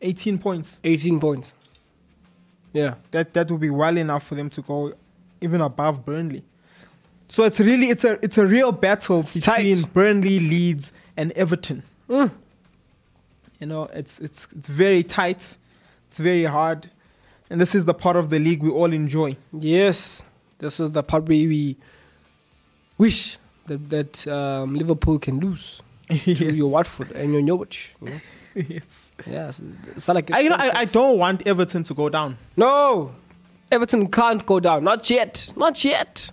18 0.00 0.38
points. 0.38 0.78
18 0.84 1.18
points. 1.18 1.52
Yeah. 2.72 2.94
That 3.10 3.32
that 3.34 3.50
would 3.50 3.60
be 3.60 3.70
well 3.70 3.96
enough 3.96 4.26
for 4.26 4.34
them 4.34 4.50
to 4.50 4.62
go 4.62 4.92
even 5.40 5.60
above 5.60 6.04
Burnley. 6.04 6.44
So 7.28 7.44
it's 7.44 7.60
really 7.60 7.88
it's 7.90 8.04
a 8.04 8.22
it's 8.22 8.38
a 8.38 8.46
real 8.46 8.72
battle 8.72 9.20
It's 9.20 9.34
between 9.34 9.82
tight. 9.82 9.92
Burnley, 9.94 10.40
Leeds, 10.40 10.92
and 11.16 11.32
Everton. 11.32 11.82
Mm. 12.08 12.30
You 13.60 13.66
know, 13.66 13.84
it's 13.92 14.18
it's 14.20 14.46
it's 14.56 14.68
very 14.68 15.02
tight. 15.02 15.56
It's 16.08 16.18
very 16.18 16.44
hard. 16.44 16.90
And 17.50 17.60
this 17.60 17.74
is 17.74 17.84
the 17.84 17.94
part 17.94 18.16
of 18.16 18.30
the 18.30 18.38
league 18.38 18.62
we 18.62 18.70
all 18.70 18.92
enjoy. 18.92 19.36
Yes. 19.52 20.22
This 20.58 20.80
is 20.80 20.92
the 20.92 21.02
part 21.02 21.24
where 21.24 21.36
we 21.48 21.76
wish 22.98 23.38
that, 23.66 23.90
that 23.90 24.26
um, 24.28 24.74
Liverpool 24.74 25.18
can 25.18 25.40
lose 25.40 25.82
to 26.24 26.30
yes. 26.30 26.56
your 26.56 26.70
Watford 26.70 27.12
and 27.12 27.32
your 27.32 27.42
Norwich. 27.42 27.94
You 28.00 28.08
know? 28.08 28.20
yes. 28.54 29.12
Yes. 29.26 29.62
It's 29.96 30.06
not 30.06 30.14
like 30.14 30.30
it's 30.30 30.36
I, 30.36 30.40
you 30.40 30.50
know, 30.50 30.56
I, 30.56 30.80
I 30.80 30.84
don't 30.84 31.18
want 31.18 31.46
Everton 31.46 31.82
to 31.84 31.94
go 31.94 32.08
down. 32.08 32.36
No, 32.56 33.14
Everton 33.70 34.08
can't 34.08 34.44
go 34.46 34.60
down. 34.60 34.84
Not 34.84 35.08
yet. 35.10 35.52
Not 35.56 35.84
yet. 35.84 36.30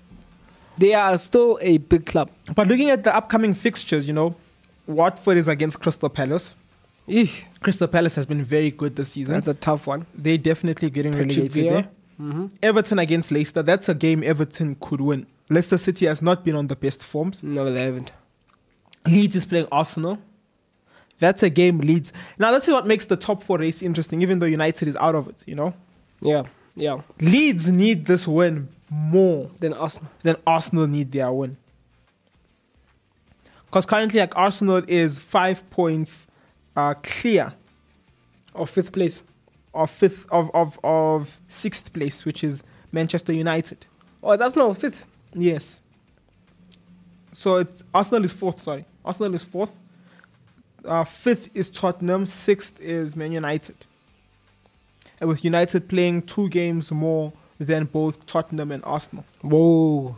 They 0.77 0.93
are 0.93 1.17
still 1.17 1.59
a 1.61 1.77
big 1.77 2.05
club. 2.05 2.31
But 2.55 2.67
looking 2.67 2.89
at 2.89 3.03
the 3.03 3.15
upcoming 3.15 3.53
fixtures, 3.53 4.07
you 4.07 4.13
know, 4.13 4.35
Watford 4.87 5.37
is 5.37 5.47
against 5.47 5.79
Crystal 5.79 6.09
Palace. 6.09 6.55
Eesh, 7.07 7.43
Crystal 7.61 7.87
Palace 7.87 8.15
has 8.15 8.25
been 8.25 8.43
very 8.43 8.71
good 8.71 8.95
this 8.95 9.09
season. 9.09 9.33
that's 9.33 9.47
a 9.47 9.53
tough 9.53 9.87
one. 9.87 10.05
They're 10.13 10.37
definitely 10.37 10.89
getting 10.89 11.11
Patrick 11.13 11.29
relegated 11.29 11.73
there. 11.73 11.87
Mm-hmm. 12.19 12.45
Everton 12.61 12.99
against 12.99 13.31
Leicester, 13.31 13.63
that's 13.63 13.89
a 13.89 13.95
game 13.95 14.23
Everton 14.23 14.75
could 14.79 15.01
win. 15.01 15.25
Leicester 15.49 15.77
City 15.77 16.05
has 16.05 16.21
not 16.21 16.45
been 16.45 16.55
on 16.55 16.67
the 16.67 16.75
best 16.75 17.03
forms. 17.03 17.41
No, 17.43 17.71
they 17.71 17.83
haven't. 17.83 18.11
Leeds 19.05 19.35
is 19.35 19.45
playing 19.45 19.67
Arsenal. 19.71 20.17
That's 21.19 21.43
a 21.43 21.49
game 21.49 21.79
Leeds. 21.79 22.11
Now, 22.39 22.51
this 22.51 22.67
is 22.67 22.73
what 22.73 22.87
makes 22.87 23.05
the 23.05 23.15
top 23.15 23.43
four 23.43 23.59
race 23.59 23.81
interesting, 23.81 24.21
even 24.21 24.39
though 24.39 24.45
United 24.47 24.87
is 24.87 24.95
out 24.95 25.15
of 25.15 25.27
it, 25.27 25.43
you 25.45 25.55
know? 25.55 25.73
Yeah, 26.21 26.43
yeah. 26.75 27.01
Leeds 27.19 27.67
need 27.67 28.05
this 28.05 28.27
win 28.27 28.69
more 28.89 29.49
Then 29.59 29.73
Arsenal. 29.73 30.09
than 30.23 30.35
Arsenal 30.47 30.87
need 30.87 31.11
their 31.11 31.31
win. 31.31 31.57
Because 33.65 33.85
currently, 33.85 34.19
like 34.19 34.35
Arsenal 34.35 34.83
is 34.87 35.19
five 35.19 35.67
points 35.69 36.27
uh, 36.75 36.93
clear 37.01 37.53
of 38.55 38.69
fifth 38.69 38.91
place. 38.91 39.23
of 39.73 39.89
fifth 39.89 40.27
of, 40.31 40.49
of, 40.53 40.79
of 40.83 41.39
sixth 41.47 41.93
place, 41.93 42.25
which 42.25 42.43
is 42.43 42.63
Manchester 42.91 43.31
United. 43.33 43.85
Oh, 44.23 44.35
that's 44.37 44.55
not 44.55 44.77
fifth. 44.77 45.05
Yes. 45.33 45.80
So 47.41 47.55
it's 47.55 47.81
Arsenal 47.91 48.23
is 48.23 48.31
fourth. 48.31 48.61
Sorry, 48.61 48.85
Arsenal 49.03 49.33
is 49.33 49.43
fourth. 49.43 49.75
Uh, 50.85 51.03
fifth 51.03 51.49
is 51.55 51.71
Tottenham. 51.71 52.27
Sixth 52.27 52.79
is 52.79 53.15
Man 53.15 53.31
United. 53.31 53.77
And 55.19 55.27
with 55.27 55.43
United 55.43 55.89
playing 55.89 56.21
two 56.33 56.49
games 56.49 56.91
more 56.91 57.33
than 57.59 57.85
both 57.85 58.27
Tottenham 58.27 58.71
and 58.71 58.83
Arsenal. 58.85 59.25
Whoa. 59.41 60.15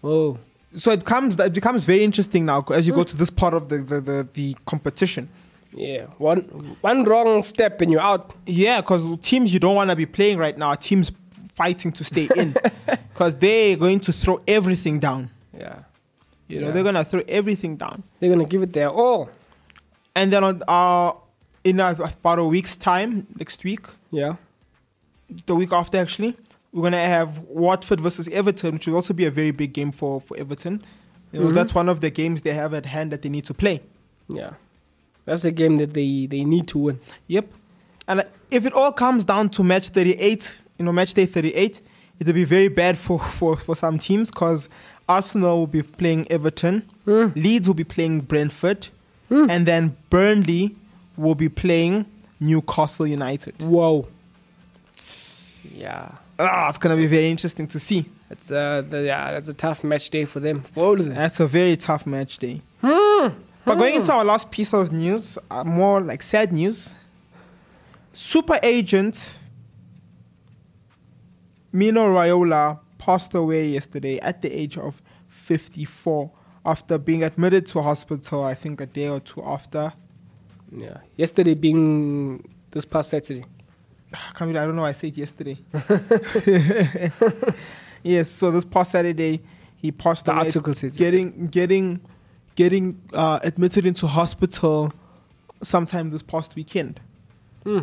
Whoa. 0.00 0.38
So 0.74 0.90
it 0.90 1.04
comes 1.04 1.38
it 1.38 1.52
becomes 1.52 1.84
very 1.84 2.02
interesting 2.02 2.46
now 2.46 2.64
as 2.72 2.86
you 2.86 2.94
go 2.94 3.04
to 3.04 3.14
this 3.14 3.28
part 3.28 3.52
of 3.52 3.68
the, 3.68 3.78
the, 3.78 4.00
the, 4.00 4.28
the 4.32 4.56
competition. 4.64 5.28
Yeah. 5.74 6.06
One 6.16 6.38
one 6.80 7.04
wrong 7.04 7.42
step 7.42 7.82
and 7.82 7.92
you're 7.92 8.00
out. 8.00 8.32
Yeah, 8.46 8.80
because 8.80 9.04
teams 9.20 9.52
you 9.52 9.60
don't 9.60 9.76
want 9.76 9.90
to 9.90 9.96
be 9.96 10.06
playing 10.06 10.38
right 10.38 10.56
now 10.56 10.68
are 10.68 10.78
teams 10.78 11.12
fighting 11.54 11.92
to 11.92 12.04
stay 12.04 12.26
in 12.36 12.56
because 13.12 13.34
they're 13.36 13.76
going 13.76 14.00
to 14.00 14.14
throw 14.14 14.40
everything 14.48 14.98
down. 14.98 15.28
Yeah. 15.52 15.80
You 16.48 16.60
know, 16.60 16.66
Yeah. 16.66 16.72
they're 16.72 16.82
going 16.82 16.94
to 16.94 17.04
throw 17.04 17.22
everything 17.28 17.76
down. 17.76 18.02
They're 18.20 18.30
gonna 18.30 18.46
give 18.46 18.62
it 18.62 18.72
their 18.72 18.88
all. 18.90 19.28
And 20.16 20.32
then 20.32 20.42
on 20.44 20.62
uh, 20.66 21.12
in 21.64 21.78
a, 21.80 21.90
about 21.92 22.38
a 22.38 22.44
week's 22.44 22.74
time, 22.76 23.26
next 23.38 23.62
week, 23.64 23.84
Yeah. 24.10 24.36
the 25.46 25.54
week 25.54 25.72
after 25.72 25.98
actually, 25.98 26.36
we're 26.72 26.82
gonna 26.84 27.06
have 27.06 27.38
Watford 27.40 28.00
versus 28.00 28.28
Everton, 28.28 28.74
which 28.74 28.86
will 28.86 28.94
also 28.96 29.12
be 29.14 29.26
a 29.26 29.30
very 29.30 29.50
big 29.50 29.72
game 29.74 29.92
for 29.92 30.20
for 30.22 30.36
Everton. 30.38 30.82
You 31.32 31.40
know, 31.40 31.46
Mhm. 31.50 31.54
that's 31.54 31.74
one 31.74 31.88
of 31.90 32.00
the 32.00 32.10
games 32.10 32.40
they 32.42 32.54
have 32.54 32.72
at 32.72 32.86
hand 32.86 33.12
that 33.12 33.20
they 33.22 33.28
need 33.28 33.44
to 33.44 33.54
play. 33.54 33.82
Yeah. 34.28 34.52
That's 35.26 35.44
a 35.44 35.50
game 35.52 35.76
that 35.76 35.92
they, 35.92 36.26
they 36.26 36.42
need 36.44 36.66
to 36.68 36.78
win. 36.78 37.00
Yep. 37.26 37.46
And 38.08 38.24
if 38.50 38.64
it 38.64 38.72
all 38.72 38.92
comes 38.92 39.26
down 39.26 39.50
to 39.50 39.62
match 39.62 39.90
38, 39.90 40.62
you 40.78 40.86
know, 40.86 40.92
match 40.92 41.12
day 41.12 41.26
38, 41.26 41.82
it'll 42.20 42.32
be 42.34 42.44
very 42.44 42.68
bad 42.68 42.96
for 42.98 43.18
for 43.18 43.56
for 43.56 43.74
some 43.76 43.98
teams 43.98 44.30
because 44.30 44.68
Arsenal 45.08 45.58
will 45.60 45.66
be 45.66 45.82
playing 45.82 46.26
Everton, 46.30 46.82
Hmm. 47.04 47.28
Leeds 47.34 47.66
will 47.68 47.74
be 47.74 47.84
playing 47.84 48.20
Brentford, 48.20 48.88
Hmm. 49.28 49.48
and 49.50 49.66
then 49.66 49.96
Burnley 50.10 50.76
will 51.16 51.34
be 51.34 51.48
playing 51.48 52.04
Newcastle 52.40 53.06
United. 53.06 53.60
Whoa. 53.62 54.06
Yeah. 55.74 56.10
Ah, 56.38 56.68
it's 56.68 56.78
gonna 56.78 56.96
be 56.96 57.06
very 57.06 57.30
interesting 57.30 57.66
to 57.68 57.80
see. 57.80 58.04
That's 58.28 58.50
uh 58.52 58.82
the, 58.88 59.02
yeah, 59.02 59.32
that's 59.32 59.48
a 59.48 59.54
tough 59.54 59.82
match 59.82 60.10
day 60.10 60.24
for 60.24 60.40
them. 60.40 60.62
For 60.62 60.84
all 60.84 60.92
of 61.00 61.04
them. 61.06 61.14
That's 61.14 61.40
a 61.40 61.46
very 61.46 61.76
tough 61.76 62.06
match 62.06 62.38
day. 62.38 62.62
But 62.80 63.74
going 63.76 63.96
into 63.96 64.10
our 64.12 64.24
last 64.24 64.50
piece 64.50 64.72
of 64.72 64.92
news, 64.92 65.36
uh, 65.50 65.62
more 65.62 66.00
like 66.00 66.22
sad 66.22 66.52
news. 66.52 66.94
Super 68.12 68.58
agent 68.62 69.34
Mino 71.72 72.06
Raiola 72.08 72.78
passed 72.98 73.34
away 73.34 73.68
yesterday 73.68 74.18
at 74.20 74.42
the 74.42 74.50
age 74.52 74.76
of 74.78 75.02
54 75.28 76.30
after 76.64 76.98
being 76.98 77.22
admitted 77.22 77.66
to 77.66 77.82
hospital, 77.82 78.42
I 78.44 78.54
think 78.54 78.80
a 78.80 78.86
day 78.86 79.08
or 79.08 79.20
two 79.20 79.42
after. 79.44 79.92
Yeah. 80.70 80.98
Yesterday 81.16 81.54
being 81.54 82.42
this 82.70 82.84
past 82.84 83.10
Saturday. 83.10 83.44
Believe- 84.38 84.56
I 84.56 84.64
don't 84.64 84.76
know 84.76 84.82
why 84.82 84.88
I 84.90 84.92
said 84.92 85.16
yesterday. 85.16 85.58
yes, 88.02 88.30
so 88.30 88.50
this 88.50 88.64
past 88.64 88.92
Saturday, 88.92 89.40
he 89.76 89.92
passed 89.92 90.24
The 90.26 90.32
away. 90.32 90.44
article 90.46 90.74
said 90.74 90.94
getting 90.96 91.46
getting 91.48 92.00
getting 92.54 93.00
uh, 93.12 93.38
admitted 93.42 93.86
into 93.86 94.06
hospital 94.06 94.92
sometime 95.62 96.10
this 96.10 96.22
past 96.22 96.54
weekend. 96.56 97.00
Hmm. 97.64 97.80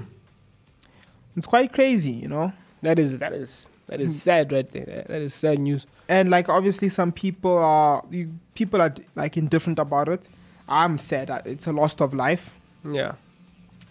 It's 1.37 1.47
quite 1.47 1.71
crazy, 1.73 2.11
you 2.11 2.27
know. 2.27 2.53
That 2.81 2.99
is 2.99 3.17
that 3.19 3.33
is 3.33 3.67
that 3.87 4.01
is 4.01 4.21
sad 4.21 4.51
right 4.51 4.69
there. 4.71 5.05
That- 5.07 5.21
is 5.21 5.33
sad 5.33 5.59
news. 5.59 5.85
And 6.09 6.29
like 6.29 6.49
obviously, 6.49 6.89
some 6.89 7.11
people 7.11 7.57
are 7.57 8.03
you- 8.11 8.33
people 8.55 8.81
are 8.81 8.93
like 9.15 9.37
indifferent 9.37 9.79
about 9.79 10.07
it. 10.09 10.29
I'm 10.67 10.97
sad. 10.97 11.27
that 11.27 11.45
It's 11.47 11.67
a 11.67 11.71
loss 11.71 11.93
of 12.01 12.13
life. 12.13 12.55
Yeah. 12.89 13.13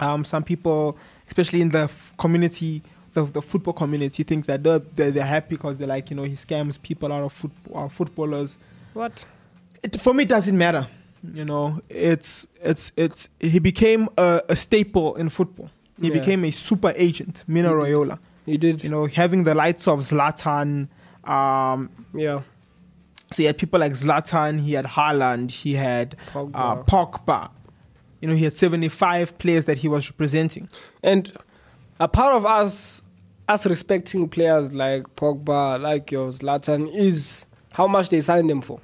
Um, 0.01 0.25
some 0.25 0.43
people, 0.43 0.97
especially 1.29 1.61
in 1.61 1.69
the 1.69 1.83
f- 1.85 2.13
community, 2.19 2.83
the, 3.13 3.25
the 3.25 3.41
football 3.43 3.73
community, 3.75 4.25
think 4.25 4.47
that 4.47 4.65
they're, 4.65 4.81
they're, 4.81 5.11
they're 5.13 5.25
happy 5.25 5.55
because 5.57 5.77
they're 5.77 5.87
like, 5.87 6.11
you 6.11 6.17
know, 6.17 6.25
he 6.25 6.35
scams 6.35 6.81
people 6.83 7.13
out 7.13 7.23
of 7.23 7.33
football, 7.33 7.85
uh, 7.85 7.89
footballers. 7.89 8.59
What? 8.93 9.25
It, 9.85 10.01
for 10.01 10.13
me, 10.13 10.25
it 10.25 10.29
doesn't 10.29 10.57
matter. 10.59 10.89
You 11.33 11.45
know, 11.45 11.81
it's 11.89 12.47
it's 12.63 12.93
it's 12.97 13.31
he 13.41 13.59
became 13.59 14.09
a, 14.19 14.43
a 14.49 14.57
staple 14.57 15.15
in 15.15 15.31
football. 15.31 15.71
He 16.01 16.09
Yeah. 16.09 16.15
became 16.19 16.45
a 16.45 16.51
super 16.51 16.93
agent, 16.97 17.45
Mino 17.47 17.71
did. 17.83 17.85
Raiola. 17.95 18.19
He 18.47 18.57
did. 18.59 18.85
You 18.85 18.91
know, 18.91 19.07
having 19.07 19.45
the 19.45 19.55
lights 19.55 19.87
of 19.89 20.01
Zlatan. 20.01 20.89
Um, 21.25 21.91
yeah. 22.15 22.43
so 23.31 23.37
he 23.39 23.45
had 23.45 23.57
people 23.57 23.81
like 23.81 23.93
Zlatan, 23.93 24.61
he 24.61 24.75
had 24.75 24.85
Haaland, 24.85 25.51
he 25.51 25.75
had 25.75 26.17
Pogba. 26.33 26.51
Uh, 26.55 26.83
Pogba. 26.83 27.51
You 28.21 28.29
know, 28.29 28.35
he 28.35 28.45
had 28.45 28.53
75 28.53 29.39
players 29.39 29.65
that 29.65 29.79
he 29.79 29.89
was 29.89 30.11
representing. 30.11 30.69
And 31.03 31.33
a 31.99 32.07
part 32.09 32.35
of 32.35 32.45
us, 32.45 33.01
us 33.49 33.65
respecting 33.67 34.29
players 34.29 34.73
like 34.75 35.05
Pogba, 35.17 35.81
like 35.81 36.13
your 36.13 36.29
Zlatan, 36.31 36.95
is 36.95 37.47
how 37.73 37.87
much 37.87 38.11
they 38.11 38.21
signed 38.21 38.51
them 38.51 38.61
for. 38.61 38.81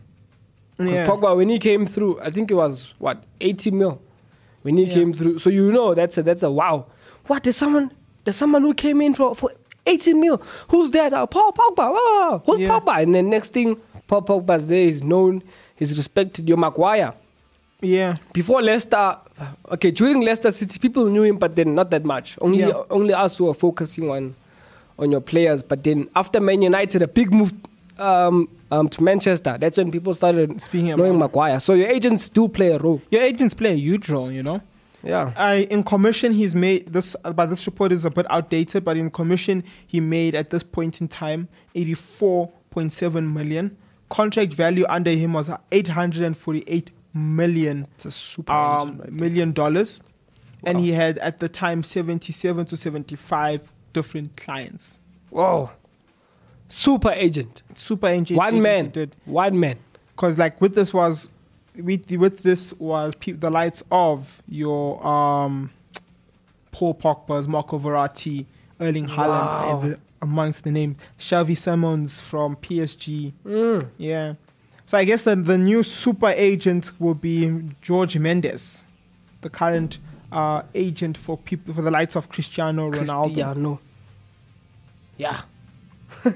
Because 0.78 0.96
Yeah. 0.96 1.06
Pogba, 1.06 1.36
when 1.36 1.50
he 1.50 1.58
came 1.58 1.86
through, 1.86 2.20
I 2.20 2.30
think 2.30 2.50
it 2.50 2.54
was 2.54 2.94
what 2.98 3.22
80 3.42 3.70
mil 3.70 4.00
when 4.62 4.78
he 4.78 4.84
Yeah. 4.84 4.94
came 4.94 5.12
through. 5.12 5.38
So 5.40 5.50
you 5.50 5.70
know 5.70 5.94
that's 5.94 6.16
a 6.16 6.22
that's 6.22 6.42
a 6.42 6.50
wow. 6.50 6.86
What 7.26 7.42
there's 7.42 7.56
someone 7.56 7.92
there's 8.24 8.36
someone 8.36 8.62
who 8.62 8.72
came 8.74 9.00
in 9.02 9.14
for 9.14 9.34
for 9.34 9.49
80 9.86 10.14
mil. 10.14 10.42
Who's 10.68 10.90
that? 10.92 11.12
Uh, 11.12 11.26
Paul 11.26 11.52
Pogba. 11.52 11.90
Oh, 11.94 12.42
who's 12.46 12.60
Yeah. 12.60 12.68
Pogba? 12.80 13.02
And 13.02 13.14
then 13.14 13.30
next 13.30 13.52
thing, 13.52 13.76
Paul 14.06 14.22
Pogba's 14.22 14.66
there. 14.66 14.84
He's 14.84 15.02
known. 15.02 15.42
He's 15.76 15.96
respected. 15.96 16.48
Your 16.48 16.58
Maguire. 16.58 17.14
Yeah. 17.80 18.16
Before 18.34 18.60
Leicester, 18.60 19.16
okay, 19.72 19.90
during 19.90 20.20
Leicester 20.20 20.50
City, 20.50 20.78
people 20.78 21.06
knew 21.06 21.22
him, 21.22 21.38
but 21.38 21.56
then 21.56 21.74
not 21.74 21.90
that 21.90 22.04
much. 22.04 22.36
Only 22.40 22.58
Yeah. 22.58 22.82
only 22.90 23.14
us 23.14 23.38
who 23.38 23.48
are 23.48 23.54
focusing 23.54 24.10
on 24.10 24.34
on 24.98 25.10
your 25.10 25.22
players. 25.22 25.62
But 25.62 25.82
then 25.82 26.08
after 26.14 26.40
Man 26.40 26.60
United, 26.60 27.00
a 27.00 27.08
big 27.08 27.32
move 27.32 27.54
um, 27.98 28.48
um, 28.70 28.88
to 28.88 29.02
Manchester. 29.02 29.56
That's 29.60 29.76
when 29.76 29.90
people 29.90 30.14
started 30.14 30.60
Speaking 30.62 30.88
knowing 30.96 31.16
about- 31.16 31.32
Maguire. 31.32 31.60
So 31.60 31.74
your 31.74 31.88
agents 31.88 32.30
do 32.30 32.48
play 32.48 32.68
a 32.72 32.78
role. 32.78 33.00
Your 33.10 33.20
agents 33.22 33.52
play 33.52 33.72
a 33.72 33.76
huge 33.76 34.08
role, 34.08 34.30
you 34.32 34.42
know. 34.42 34.60
Yeah. 35.02 35.32
I 35.36 35.66
in 35.70 35.82
commission 35.84 36.32
he's 36.32 36.54
made 36.54 36.92
this 36.92 37.16
but 37.22 37.46
this 37.46 37.64
report 37.66 37.92
is 37.92 38.04
a 38.04 38.10
bit 38.10 38.26
outdated, 38.30 38.84
but 38.84 38.96
in 38.96 39.10
commission 39.10 39.64
he 39.86 40.00
made 40.00 40.34
at 40.34 40.50
this 40.50 40.62
point 40.62 41.00
in 41.00 41.08
time 41.08 41.48
84.7 41.74 43.32
million. 43.32 43.76
Contract 44.08 44.52
value 44.54 44.84
under 44.88 45.10
him 45.12 45.32
was 45.32 45.48
848 45.72 46.90
million 47.14 47.86
It's 47.94 48.04
a 48.06 48.10
super 48.10 48.52
um, 48.52 49.00
million 49.08 49.52
dollars. 49.52 50.00
And 50.64 50.78
he 50.80 50.92
had 50.92 51.16
at 51.18 51.40
the 51.40 51.48
time 51.48 51.82
77 51.82 52.66
to 52.66 52.76
75 52.76 53.72
different 53.94 54.36
clients. 54.36 54.98
Whoa. 55.30 55.70
Super 56.68 57.12
agent. 57.12 57.62
Super 57.74 58.08
agent 58.08 58.36
One 58.36 58.54
agents 58.56 58.62
man. 58.62 58.90
did. 58.90 59.16
One 59.24 59.58
man. 59.58 59.78
because 60.10 60.36
like 60.38 60.60
with 60.60 60.74
this 60.74 60.92
was 60.92 61.30
with 61.76 62.10
with 62.10 62.42
this 62.42 62.72
was 62.78 63.14
pe- 63.14 63.32
the 63.32 63.50
lights 63.50 63.82
of 63.90 64.42
your 64.48 65.04
um 65.06 65.70
Paul 66.72 66.94
Pogba's, 66.94 67.48
Marco 67.48 67.78
Verratti, 67.78 68.46
Erling 68.80 69.08
Haaland, 69.08 69.82
and 69.82 69.92
the- 69.92 69.98
amongst 70.22 70.64
the 70.64 70.70
name 70.70 70.96
Xavi 71.18 71.56
Simons 71.56 72.20
from 72.20 72.56
PSG. 72.56 73.32
Mm. 73.44 73.88
Yeah, 73.98 74.34
so 74.86 74.98
I 74.98 75.04
guess 75.04 75.22
the 75.22 75.34
the 75.36 75.56
new 75.58 75.82
super 75.82 76.28
agent 76.28 76.92
will 77.00 77.14
be 77.14 77.62
George 77.82 78.16
Mendes, 78.18 78.84
the 79.40 79.50
current 79.50 79.98
uh, 80.32 80.62
agent 80.74 81.16
for 81.16 81.36
people 81.38 81.74
for 81.74 81.82
the 81.82 81.90
lights 81.90 82.16
of 82.16 82.28
Cristiano 82.28 82.90
Ronaldo. 82.90 83.24
Cristiano. 83.24 83.80
Yeah. 85.16 85.40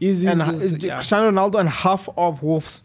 Easy. 0.00 0.26
And 0.26 0.40
easy, 0.62 0.74
uh, 0.74 0.78
yeah. 0.80 0.94
Cristiano 0.96 1.30
Ronaldo 1.30 1.60
and 1.60 1.68
half 1.68 2.08
of 2.16 2.42
Wolves. 2.42 2.84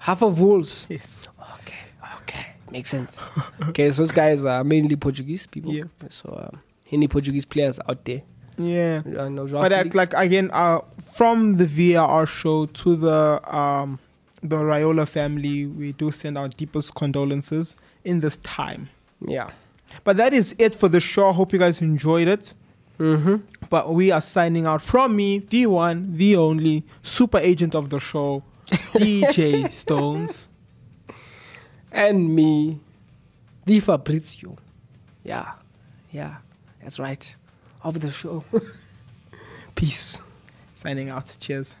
Half 0.00 0.22
of 0.22 0.40
Wolves. 0.40 0.86
Yes. 0.88 1.22
Okay, 1.60 1.78
okay, 2.22 2.46
makes 2.70 2.90
sense. 2.90 3.20
okay, 3.68 3.90
so 3.90 4.02
those 4.02 4.12
guys 4.12 4.44
are 4.44 4.64
mainly 4.64 4.96
Portuguese 4.96 5.46
people. 5.46 5.72
Yeah. 5.72 5.84
So 6.10 6.48
um, 6.52 6.60
any 6.90 7.06
Portuguese 7.08 7.44
players 7.44 7.78
out 7.88 8.04
there? 8.04 8.22
Yeah. 8.58 9.02
I 9.18 9.28
know 9.28 9.46
But 9.46 9.72
uh, 9.72 9.84
like 9.94 10.12
again, 10.14 10.50
uh, 10.52 10.80
from 11.12 11.56
the 11.56 11.66
VAR 11.66 12.26
show 12.26 12.66
to 12.66 12.96
the 12.96 13.56
um, 13.56 13.98
the 14.42 14.56
Raiola 14.56 15.06
family, 15.06 15.66
we 15.66 15.92
do 15.92 16.10
send 16.10 16.36
our 16.38 16.48
deepest 16.48 16.94
condolences 16.94 17.76
in 18.04 18.20
this 18.20 18.38
time. 18.38 18.88
yeah. 19.26 19.50
But 20.04 20.16
that 20.18 20.32
is 20.32 20.54
it 20.58 20.76
for 20.76 20.88
the 20.88 21.00
show. 21.00 21.30
I 21.30 21.32
hope 21.32 21.52
you 21.52 21.58
guys 21.58 21.80
enjoyed 21.82 22.28
it. 22.28 22.54
Mm-hmm. 23.00 23.36
But 23.70 23.92
we 23.92 24.12
are 24.12 24.20
signing 24.20 24.64
out 24.66 24.82
from 24.82 25.16
me, 25.16 25.40
the 25.40 25.66
one, 25.66 26.16
the 26.16 26.36
only 26.36 26.84
super 27.02 27.38
agent 27.38 27.74
of 27.74 27.90
the 27.90 27.98
show, 27.98 28.42
DJ 28.94 29.72
Stones. 29.72 30.48
And 31.92 32.34
me, 32.34 32.80
Di 33.66 33.80
Fabrizio. 33.80 34.56
Yeah, 35.24 35.52
yeah, 36.10 36.36
that's 36.82 36.98
right. 36.98 37.34
Of 37.82 38.00
the 38.00 38.10
show. 38.10 38.44
Peace. 39.74 40.20
Signing 40.74 41.08
out. 41.08 41.36
Cheers. 41.40 41.76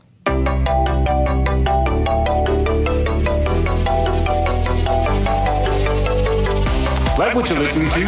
Like 7.20 7.34
what 7.34 7.50
you're 7.50 7.58
listening 7.58 7.90
to? 7.90 8.06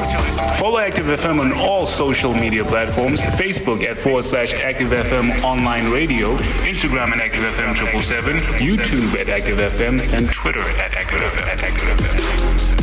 Follow 0.57 0.79
Active 0.79 1.05
FM 1.05 1.39
on 1.39 1.53
all 1.53 1.85
social 1.85 2.33
media 2.33 2.65
platforms 2.65 3.21
Facebook 3.21 3.85
at 3.85 3.99
forward 3.99 4.25
slash 4.25 4.55
Active 4.55 4.89
FM 4.89 5.45
Online 5.45 5.91
Radio, 5.91 6.35
Instagram 6.65 7.13
at 7.13 7.21
Active 7.21 7.43
FM 7.43 7.77
777, 7.77 8.39
YouTube 8.57 9.15
at 9.21 9.29
Active 9.29 9.59
FM, 9.59 10.01
and 10.17 10.33
Twitter 10.33 10.63
at 10.63 10.95
Active 10.95 11.21
FM. 11.21 11.47
At 11.47 11.63
Active 11.63 11.89
FM. 11.91 12.79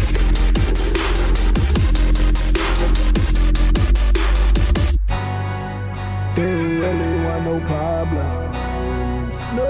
They 6.35 6.53
really 6.53 7.23
want 7.25 7.43
no 7.43 7.59
problems. 7.61 9.39
No, 9.57 9.65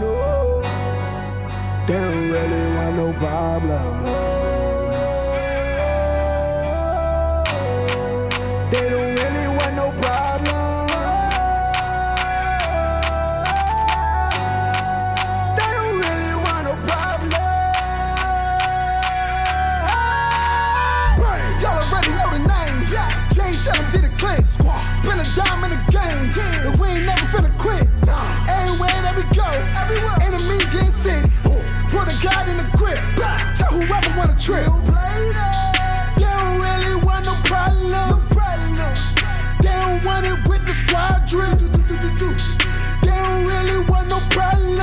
no. 0.00 0.62
They 1.86 2.30
really 2.30 2.76
want 2.76 2.96
no 2.96 3.12
problems. 3.12 4.35
Put 31.96 32.08
a 32.12 32.16
guy 32.22 32.42
in 32.50 32.56
the 32.58 32.68
grip. 32.76 33.00
Tell 33.56 33.72
whoever 33.72 34.10
wanna 34.18 34.36
trip. 34.38 34.68
They 36.16 36.24
don't 36.24 36.58
really 36.60 36.96
want 37.06 37.24
no 37.24 37.34
problems. 37.44 38.28
They 39.62 39.72
don't 39.72 40.04
want 40.04 40.26
it 40.26 40.38
with 40.46 40.62
the 40.66 40.74
squadron. 40.82 41.56
They 43.00 43.08
don't 43.08 43.44
really 43.46 43.78
want 43.88 44.08
no 44.08 44.20
problems. 44.28 44.78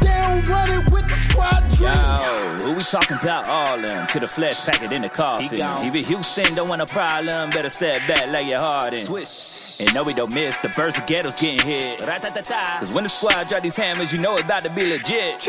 They 0.00 0.14
don't 0.24 0.48
want 0.48 0.70
it 0.72 0.84
with 0.90 1.06
the 1.06 1.18
squadron. 1.28 1.98
Yo, 2.22 2.66
who 2.66 2.72
we 2.72 2.80
talking 2.80 3.18
about? 3.20 3.46
All 3.48 3.78
them. 3.78 4.06
Could 4.06 4.22
have 4.22 4.30
flash 4.30 4.60
pack 4.64 4.82
it 4.82 4.90
in 4.90 5.02
the 5.02 5.10
coffin. 5.10 5.60
Even 5.84 6.02
Houston 6.02 6.54
don't 6.54 6.68
want 6.70 6.80
a 6.80 6.86
problem. 6.86 7.50
Better 7.50 7.68
step 7.68 8.00
back, 8.08 8.26
lay 8.32 8.48
your 8.48 8.60
heart 8.60 8.94
in. 8.94 9.04
Swish. 9.04 9.61
And 9.80 9.92
no, 9.94 10.04
we 10.04 10.14
don't 10.14 10.34
miss. 10.34 10.58
The 10.58 10.68
birds 10.70 10.98
of 10.98 11.06
ghettos 11.06 11.40
getting 11.40 11.66
hit. 11.66 12.00
Cause 12.00 12.92
when 12.92 13.04
the 13.04 13.10
squad 13.10 13.48
drop 13.48 13.62
these 13.62 13.76
hammers, 13.76 14.12
you 14.12 14.20
know 14.20 14.34
it's 14.34 14.44
about 14.44 14.60
to 14.62 14.70
be 14.70 14.86
legit. 14.86 15.48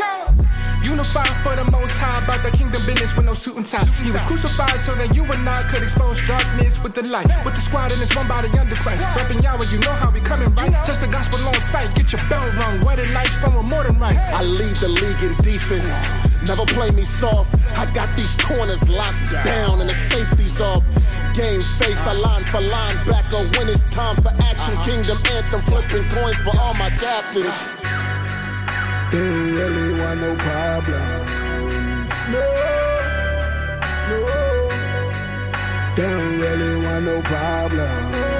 Unified 0.84 1.32
for 1.40 1.56
the 1.56 1.64
most 1.72 1.96
high 1.96 2.12
about 2.22 2.44
the 2.44 2.52
kingdom 2.52 2.84
business 2.84 3.16
with 3.16 3.24
no 3.24 3.32
suit 3.32 3.56
and 3.56 3.64
tie. 3.64 3.84
He 4.04 4.12
was 4.12 4.20
crucified 4.28 4.76
so 4.76 4.92
that 5.00 5.16
you 5.16 5.24
and 5.24 5.48
I 5.48 5.62
could 5.72 5.82
expose 5.82 6.20
darkness 6.28 6.76
with 6.82 6.94
the 6.94 7.02
light. 7.02 7.26
With 7.44 7.54
the 7.54 7.60
squad 7.60 7.92
and 7.92 8.02
it's 8.02 8.14
one 8.14 8.28
body 8.28 8.52
under 8.58 8.76
Christ. 8.76 9.02
Repping 9.16 9.42
Yahweh, 9.42 9.72
you 9.72 9.78
know 9.80 9.96
how 9.96 10.10
we 10.10 10.20
coming 10.20 10.52
right. 10.54 10.70
Just 10.84 11.00
the 11.00 11.08
gospel 11.08 11.40
on 11.48 11.54
sight. 11.54 11.94
Get 11.96 12.12
your 12.12 12.20
bell 12.28 12.44
rung. 12.60 12.84
Wedding 12.84 13.12
nights 13.12 13.34
from 13.36 13.56
a 13.56 13.62
more 13.62 13.84
than 13.84 13.98
rights. 13.98 14.28
I 14.34 14.42
lead 14.44 14.76
the 14.76 14.88
league 14.88 15.22
in 15.24 15.32
defense. 15.40 15.88
Never 16.44 16.66
play 16.66 16.90
me 16.90 17.02
soft. 17.02 17.56
I 17.80 17.88
got 17.96 18.14
these 18.14 18.36
corners 18.36 18.86
locked 18.86 19.32
down 19.44 19.80
and 19.80 19.88
the 19.88 19.96
safety's 20.12 20.60
off. 20.60 20.84
Game 21.32 21.62
face, 21.80 21.98
I 22.06 22.12
line 22.12 22.44
for 22.44 22.60
linebacker 22.60 23.40
when 23.56 23.72
it's 23.72 23.84
time 23.88 24.16
for 24.20 24.28
action. 24.44 24.76
Uh-huh. 24.76 24.84
Kingdom 24.84 25.18
anthem, 25.32 25.62
flipping 25.62 26.04
coins 26.12 26.40
for 26.44 26.52
all 26.60 26.74
my 26.74 26.90
captains. 26.90 27.74
Didn't 29.14 29.54
really 29.54 30.00
want 30.00 30.20
no 30.22 30.34
problems. 30.34 32.10
No, 32.34 32.46
no. 34.10 34.18
Didn't 35.94 36.40
really 36.40 36.84
want 36.84 37.04
no 37.04 37.22
problems. 37.22 38.33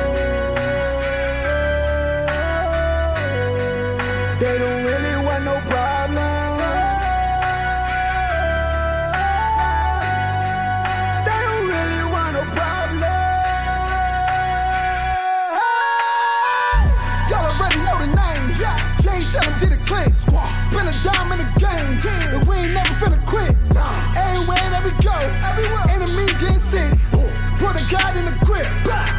Put 27.64 27.80
a 27.80 27.90
guy 27.90 28.18
in 28.18 28.26
the 28.26 28.44
grip. 28.44 28.66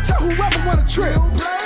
Tell 0.06 0.20
whoever 0.20 0.68
wanna 0.68 0.86
trip. 0.88 1.65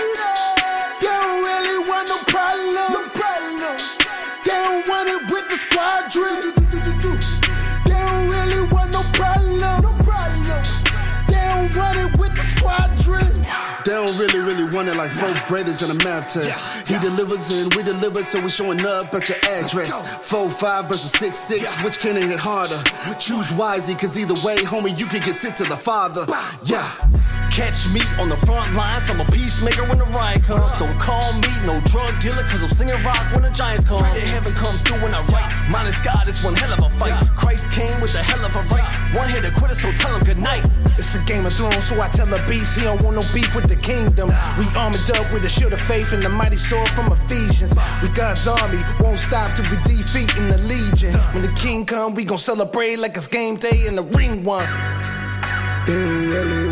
Really, 14.80 14.92
really 14.92 14.98
want 14.98 14.98
it 14.98 14.98
like 14.98 15.12
fourth 15.12 15.48
graders 15.48 15.82
in 15.84 15.92
a 15.92 16.04
math 16.06 16.34
test. 16.34 16.88
He 16.88 16.98
delivers 17.00 17.52
and 17.52 17.74
we 17.76 17.84
deliver, 17.84 18.24
so 18.24 18.42
we 18.42 18.50
showing 18.50 18.86
up 18.86 19.14
at 19.14 19.30
your 19.30 19.38
address. 19.38 20.16
Four 20.28 20.50
five 20.50 20.88
versus 20.88 21.12
six 21.12 21.38
six, 21.38 21.84
which 21.84 22.00
can 22.00 22.18
it 22.18 22.24
hit 22.24 22.40
harder? 22.40 22.82
Choose 23.18 23.54
wisely, 23.54 23.96
cause 23.96 24.18
either 24.18 24.36
way, 24.46 24.58
homie, 24.58 24.98
you 24.98 25.06
can 25.06 25.22
get 25.22 25.36
sent 25.36 25.56
to 25.58 25.64
the 25.64 25.78
father. 25.78 26.26
Yeah. 26.64 27.19
Catch 27.52 27.90
me 27.90 28.02
on 28.22 28.30
the 28.30 28.38
front 28.46 28.74
lines. 28.74 29.10
I'm 29.10 29.20
a 29.20 29.26
peacemaker 29.26 29.84
when 29.90 29.98
the 29.98 30.06
riot 30.06 30.44
comes. 30.44 30.72
Don't 30.80 30.98
call 31.00 31.34
me 31.34 31.50
no 31.66 31.82
drug 31.92 32.14
dealer, 32.22 32.44
cause 32.48 32.64
I'm 32.64 32.70
singing 32.70 33.02
rock 33.04 33.20
when 33.34 33.44
the 33.44 33.50
giants 33.50 33.86
come. 33.86 34.00
Pray 34.00 34.20
to 34.20 34.26
heaven 34.26 34.54
come 34.54 34.78
through 34.86 35.02
when 35.04 35.14
I 35.14 35.22
write. 35.28 35.52
Minus 35.72 36.00
God, 36.00 36.28
it's 36.28 36.44
one 36.44 36.56
hell 36.56 36.72
of 36.74 36.80
a 36.80 36.90
fight. 36.98 37.14
Christ 37.36 37.72
came 37.74 38.00
with 38.02 38.16
a 38.16 38.24
hell 38.24 38.46
of 38.46 38.56
a 38.56 38.62
right. 38.74 38.86
One 39.18 39.30
hit 39.30 39.44
a 39.46 39.52
quitter, 39.52 39.74
so 39.74 39.92
tell 39.92 40.16
him 40.16 40.24
good 40.24 40.38
night. 40.38 40.64
It's 40.98 41.16
a 41.16 41.20
Game 41.24 41.46
of 41.46 41.54
Thrones, 41.54 41.84
so 41.84 42.02
I 42.02 42.10
tell 42.10 42.26
the 42.26 42.44
beast 42.48 42.78
he 42.78 42.84
don't 42.84 43.02
want 43.04 43.16
no 43.16 43.24
beef 43.34 43.56
with 43.56 43.68
the 43.68 43.76
kingdom. 43.76 44.30
We 44.58 44.66
armored 44.78 45.10
up 45.12 45.32
with 45.34 45.44
a 45.44 45.50
shield 45.50 45.74
of 45.74 45.82
faith 45.82 46.14
and 46.14 46.22
the 46.22 46.30
mighty 46.30 46.58
sword 46.58 46.90
from 46.90 47.12
Ephesians. 47.12 47.74
We 48.02 48.10
God's 48.10 48.48
army, 48.48 48.80
won't 49.00 49.18
stop 49.18 49.48
till 49.56 49.66
we 49.72 49.78
defeat 49.84 50.30
in 50.38 50.50
the 50.50 50.58
legion. 50.60 51.14
When 51.34 51.44
the 51.44 51.54
king 51.54 51.86
come, 51.86 52.14
we 52.14 52.24
gon' 52.26 52.38
celebrate 52.38 52.98
like 52.98 53.18
it's 53.18 53.28
game 53.28 53.56
day 53.56 53.88
in 53.88 53.96
the 53.96 54.04
ring 54.04 54.44
one. 54.44 54.68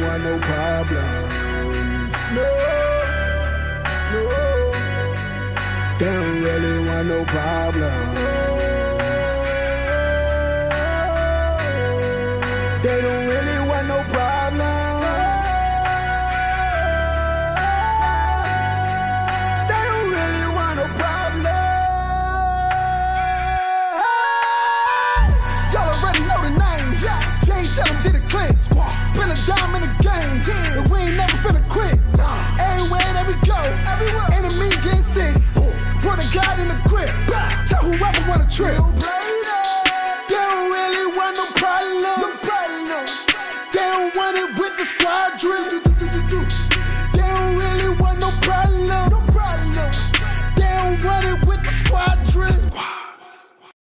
Want 0.08 0.24
no 0.24 0.38
problems. 0.40 2.16
No, 2.38 2.50
no. 4.14 4.22
They 6.00 6.14
don't 6.14 6.42
really 6.44 6.86
want 6.88 7.08
no 7.08 7.26
problems. 7.26 8.37
a 29.38 29.46
dime 29.46 29.76
in 29.76 29.82
the 29.82 29.94
game. 30.02 30.42
Yeah. 30.48 30.80
And 30.80 30.92
we 30.92 31.00
ain't 31.00 31.18
never 31.18 31.38
finna 31.38 31.64
quit. 31.70 31.98
Nah. 32.18 32.38
Everywhere 32.60 33.08
that 33.14 33.26
we 33.28 33.36
go, 33.46 33.60
everywhere. 33.94 34.28
Enemies 34.34 34.80
get 34.84 35.04
sick. 35.04 35.36
Put 36.02 36.20
a 36.20 36.26
God 36.34 36.60
in 36.60 36.68
the 36.68 36.80
crib. 36.88 37.10
Bah. 37.28 37.66
Tell 37.68 37.84
whoever 37.84 38.30
wanna 38.30 38.48
trip. 38.50 38.97